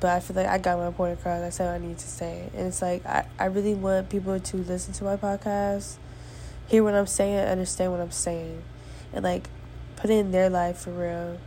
but 0.01 0.11
I 0.11 0.21
feel 0.21 0.37
like 0.37 0.47
I 0.47 0.59
got 0.59 0.79
my 0.79 0.91
point 0.91 1.19
across. 1.19 1.43
I 1.43 1.51
said 1.51 1.67
what 1.67 1.75
I 1.81 1.87
need 1.87 1.99
to 1.99 2.09
say. 2.09 2.49
And 2.55 2.67
it's 2.67 2.83
like, 2.83 3.07
I, 3.07 3.27
I 3.39 3.45
really 3.47 3.75
want 3.75 4.09
people 4.09 4.39
to 4.41 4.57
listen 4.57 4.93
to 4.95 5.05
my 5.05 5.17
podcast, 5.17 5.99
hear 6.67 6.83
what 6.83 6.95
I'm 6.95 7.07
saying, 7.07 7.39
understand 7.39 7.93
what 7.93 8.01
I'm 8.01 8.11
saying, 8.11 8.63
and 9.13 9.23
like 9.23 9.49
put 9.95 10.11
it 10.11 10.15
in 10.15 10.33
their 10.33 10.51
life 10.51 10.79
for 10.79 10.91
real. 10.91 11.39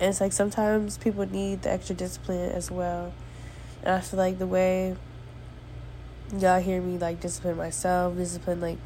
And 0.00 0.10
it's 0.10 0.20
like 0.20 0.32
sometimes 0.32 0.96
people 0.96 1.28
need 1.28 1.62
the 1.62 1.72
extra 1.72 1.94
discipline 1.94 2.52
as 2.52 2.70
well. 2.70 3.12
And 3.82 3.94
I 3.94 4.00
feel 4.00 4.18
like 4.18 4.38
the 4.38 4.46
way 4.46 4.96
y'all 6.38 6.60
hear 6.60 6.80
me 6.80 6.96
like 6.96 7.20
discipline 7.20 7.56
myself, 7.56 8.16
discipline 8.16 8.60
like 8.60 8.78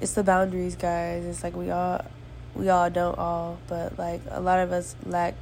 it's 0.00 0.12
the 0.12 0.22
boundaries, 0.22 0.76
guys. 0.76 1.24
It's 1.24 1.42
like 1.42 1.56
we 1.56 1.70
all 1.70 2.04
we 2.54 2.68
all 2.68 2.90
don't 2.90 3.18
all, 3.18 3.58
but 3.68 3.98
like 3.98 4.20
a 4.30 4.40
lot 4.40 4.60
of 4.60 4.72
us 4.72 4.96
lack 5.04 5.34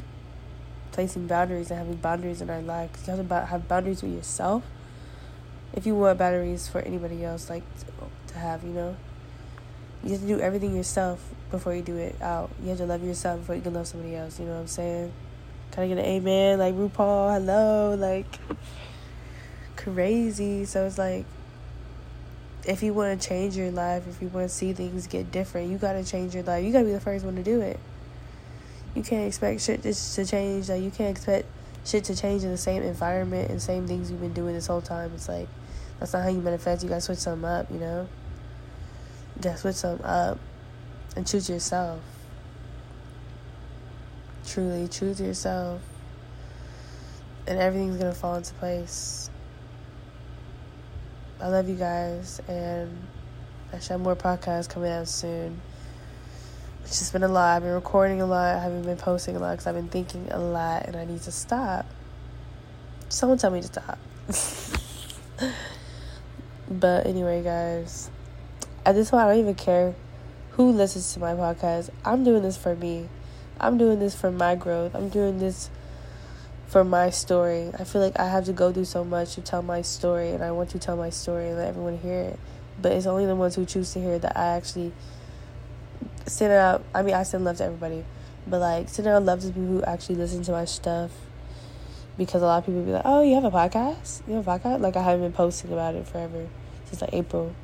placing 0.92 1.26
boundaries 1.26 1.70
and 1.70 1.78
having 1.78 1.96
boundaries 1.96 2.40
in 2.40 2.50
our. 2.50 2.62
Cause 2.62 3.06
you 3.06 3.14
have 3.14 3.28
to 3.28 3.46
have 3.46 3.68
boundaries 3.68 4.02
with 4.02 4.14
yourself. 4.14 4.64
If 5.74 5.86
you 5.86 5.94
want 5.94 6.18
boundaries 6.18 6.68
for 6.68 6.80
anybody 6.80 7.24
else, 7.24 7.50
like 7.50 7.62
to, 8.28 8.38
have, 8.38 8.62
you 8.64 8.70
know, 8.70 8.96
you 10.02 10.12
have 10.12 10.20
to 10.20 10.26
do 10.26 10.40
everything 10.40 10.74
yourself 10.74 11.34
before 11.50 11.74
you 11.74 11.82
do 11.82 11.96
it 11.96 12.20
out. 12.22 12.50
You 12.62 12.70
have 12.70 12.78
to 12.78 12.86
love 12.86 13.04
yourself 13.04 13.40
before 13.40 13.56
you 13.56 13.62
can 13.62 13.74
love 13.74 13.86
somebody 13.86 14.16
else. 14.16 14.38
You 14.38 14.46
know 14.46 14.54
what 14.54 14.60
I'm 14.60 14.66
saying? 14.68 15.12
Can 15.72 15.82
I 15.82 15.88
get 15.88 15.98
an 15.98 16.04
amen? 16.04 16.58
Like 16.58 16.74
RuPaul, 16.74 17.34
hello, 17.34 17.94
like 17.94 18.38
crazy. 19.76 20.64
So 20.64 20.86
it's 20.86 20.96
like 20.96 21.26
if 22.66 22.83
you 22.83 22.92
want 22.92 23.20
to 23.20 23.29
change 23.29 23.57
your 23.57 23.70
life, 23.70 24.07
if 24.09 24.20
you 24.20 24.29
want 24.29 24.48
to 24.48 24.55
see 24.55 24.72
things 24.72 25.07
get 25.07 25.31
different, 25.31 25.70
you 25.70 25.79
got 25.79 25.92
to 25.92 26.05
change 26.05 26.35
your 26.35 26.42
life. 26.42 26.64
You 26.64 26.72
got 26.72 26.81
to 26.81 26.85
be 26.85 26.92
the 26.92 27.00
first 27.00 27.24
one 27.24 27.37
to 27.37 27.42
do 27.42 27.61
it. 27.61 27.79
You 28.94 29.02
can't 29.02 29.26
expect 29.26 29.61
shit 29.61 29.83
to 29.83 30.26
change. 30.26 30.68
Like 30.68 30.83
you 30.83 30.90
can't 30.90 31.16
expect 31.16 31.46
shit 31.85 32.05
to 32.05 32.16
change 32.16 32.42
in 32.42 32.50
the 32.50 32.57
same 32.57 32.83
environment 32.83 33.50
and 33.50 33.62
same 33.62 33.87
things 33.87 34.11
you've 34.11 34.20
been 34.20 34.33
doing 34.33 34.55
this 34.55 34.66
whole 34.66 34.81
time. 34.81 35.12
It's 35.14 35.29
like 35.29 35.48
that's 36.00 36.12
not 36.12 36.24
how 36.24 36.29
you 36.29 36.40
manifest. 36.40 36.83
You 36.83 36.88
got 36.88 36.96
to 36.96 37.00
switch 37.02 37.18
something 37.18 37.48
up. 37.48 37.70
You 37.70 37.79
know. 37.79 38.09
You 39.37 39.42
got 39.42 39.52
to 39.52 39.59
switch 39.59 39.76
something 39.76 40.05
up 40.05 40.38
and 41.14 41.26
choose 41.26 41.48
yourself. 41.48 42.00
Truly 44.46 44.88
choose 44.88 45.20
yourself, 45.20 45.83
and 47.48 47.59
everything's 47.59 47.96
gonna 47.96 48.14
fall 48.14 48.37
into 48.37 48.55
place. 48.55 49.29
I 51.38 51.49
love 51.49 51.68
you 51.68 51.75
guys, 51.75 52.40
and 52.49 53.07
I 53.70 53.79
should 53.79 53.90
have 53.90 54.01
more 54.01 54.16
podcasts 54.16 54.70
coming 54.70 54.90
out 54.90 55.07
soon. 55.07 55.61
It's 56.83 56.99
just 56.99 57.12
been 57.12 57.25
a 57.25 57.29
lot. 57.29 57.57
I've 57.57 57.62
been 57.62 57.72
recording 57.72 58.22
a 58.22 58.27
lot. 58.27 58.57
I 58.57 58.62
haven't 58.62 58.85
been 58.85 58.96
posting 58.96 59.37
a 59.37 59.38
lot 59.38 59.53
because 59.53 59.66
I've 59.66 59.75
been 59.75 59.88
thinking 59.88 60.29
a 60.31 60.38
lot, 60.38 60.87
and 60.87 60.96
I 60.96 61.05
need 61.05 61.20
to 61.22 61.33
stop. 61.33 61.85
Someone 63.11 63.37
tell 63.37 63.51
me 63.51 63.61
to 63.61 63.66
stop. 63.66 63.99
but 66.70 67.07
anyway, 67.07 67.42
guys, 67.42 68.11
at 68.87 68.94
this 68.94 69.11
point, 69.11 69.25
I 69.25 69.33
don't 69.33 69.40
even 69.40 69.55
care 69.57 69.94
who 70.53 70.70
listens 70.70 71.12
to 71.12 71.20
my 71.20 71.35
podcast. 71.35 71.90
I'm 72.03 72.25
doing 72.25 72.42
this 72.42 72.57
for 72.57 72.75
me. 72.75 73.11
I'm 73.61 73.77
doing 73.77 73.99
this 73.99 74.14
for 74.14 74.31
my 74.31 74.55
growth. 74.55 74.94
I'm 74.94 75.11
doing 75.11 75.38
this 75.38 75.68
for 76.66 76.85
my 76.85 77.11
story. 77.11 77.70
I 77.79 77.85
feel 77.85 78.00
like 78.00 78.18
I 78.18 78.29
have 78.29 78.44
to 78.46 78.52
go 78.52 78.72
through 78.72 78.87
so 78.87 79.05
much 79.05 79.35
to 79.35 79.40
tell 79.40 79.62
my 79.62 79.83
story, 79.83 80.31
and 80.31 80.42
I 80.42 80.50
want 80.50 80.70
to 80.70 80.79
tell 80.79 80.96
my 80.96 81.11
story 81.11 81.48
and 81.48 81.57
let 81.57 81.68
everyone 81.68 81.98
hear 81.98 82.20
it. 82.20 82.38
But 82.81 82.92
it's 82.92 83.07
only 83.07 83.26
the 83.26 83.37
ones 83.37 83.55
who 83.55 83.64
choose 83.64 83.92
to 83.94 84.00
hear 84.00 84.14
it 84.14 84.22
that 84.22 84.37
I 84.37 84.57
actually 84.57 84.92
send 86.26 86.52
out. 86.52 86.85
I 86.94 87.02
mean, 87.02 87.14
I 87.14 87.22
send 87.22 87.44
love 87.44 87.59
to 87.59 87.64
everybody, 87.64 88.05
but 88.46 88.61
like 88.61 88.88
send 88.88 89.09
out 89.09 89.22
love 89.22 89.40
to 89.42 89.48
people 89.48 89.66
who 89.66 89.83
actually 89.85 90.16
listen 90.16 90.42
to 90.42 90.52
my 90.52 90.64
stuff. 90.64 91.11
Because 92.18 92.42
a 92.42 92.46
lot 92.46 92.59
of 92.59 92.66
people 92.66 92.83
be 92.83 92.92
like, 92.92 93.02
"Oh, 93.05 93.22
you 93.22 93.35
have 93.35 93.44
a 93.44 93.50
podcast? 93.50 94.26
You 94.26 94.35
have 94.35 94.48
a 94.48 94.59
podcast?" 94.59 94.81
Like 94.81 94.96
I 94.96 95.02
haven't 95.02 95.20
been 95.20 95.33
posting 95.33 95.72
about 95.72 95.94
it 95.94 96.07
forever 96.09 96.48
since 96.87 97.00
like 97.00 97.12
April. 97.12 97.55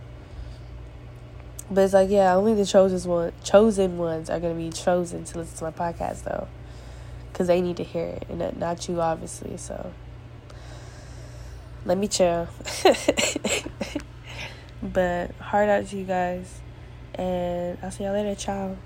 But 1.70 1.82
it's 1.82 1.94
like, 1.94 2.10
yeah, 2.10 2.34
only 2.34 2.52
the 2.54 2.66
chosen 2.66 3.10
one, 3.10 3.32
chosen 3.42 3.96
ones 3.96 4.28
are 4.28 4.38
gonna 4.38 4.54
be 4.54 4.70
chosen 4.70 5.24
to 5.24 5.38
listen 5.38 5.56
to 5.56 5.64
my 5.64 5.70
podcast, 5.70 6.24
though 6.24 6.48
because 7.32 7.46
they 7.46 7.60
need 7.60 7.76
to 7.78 7.84
hear 7.84 8.06
it 8.06 8.26
and 8.28 8.58
not 8.58 8.88
you 8.88 9.00
obviously 9.00 9.56
so. 9.56 9.92
Let 11.84 11.98
me 11.98 12.06
chill. 12.06 12.48
But 14.82 15.30
hard 15.36 15.68
out 15.68 15.86
to 15.86 15.96
you 15.96 16.04
guys 16.04 16.60
and 17.14 17.78
i'll 17.82 17.90
see 17.90 18.04
y'all 18.04 18.12
later. 18.14 18.34
Ciao 18.34 18.76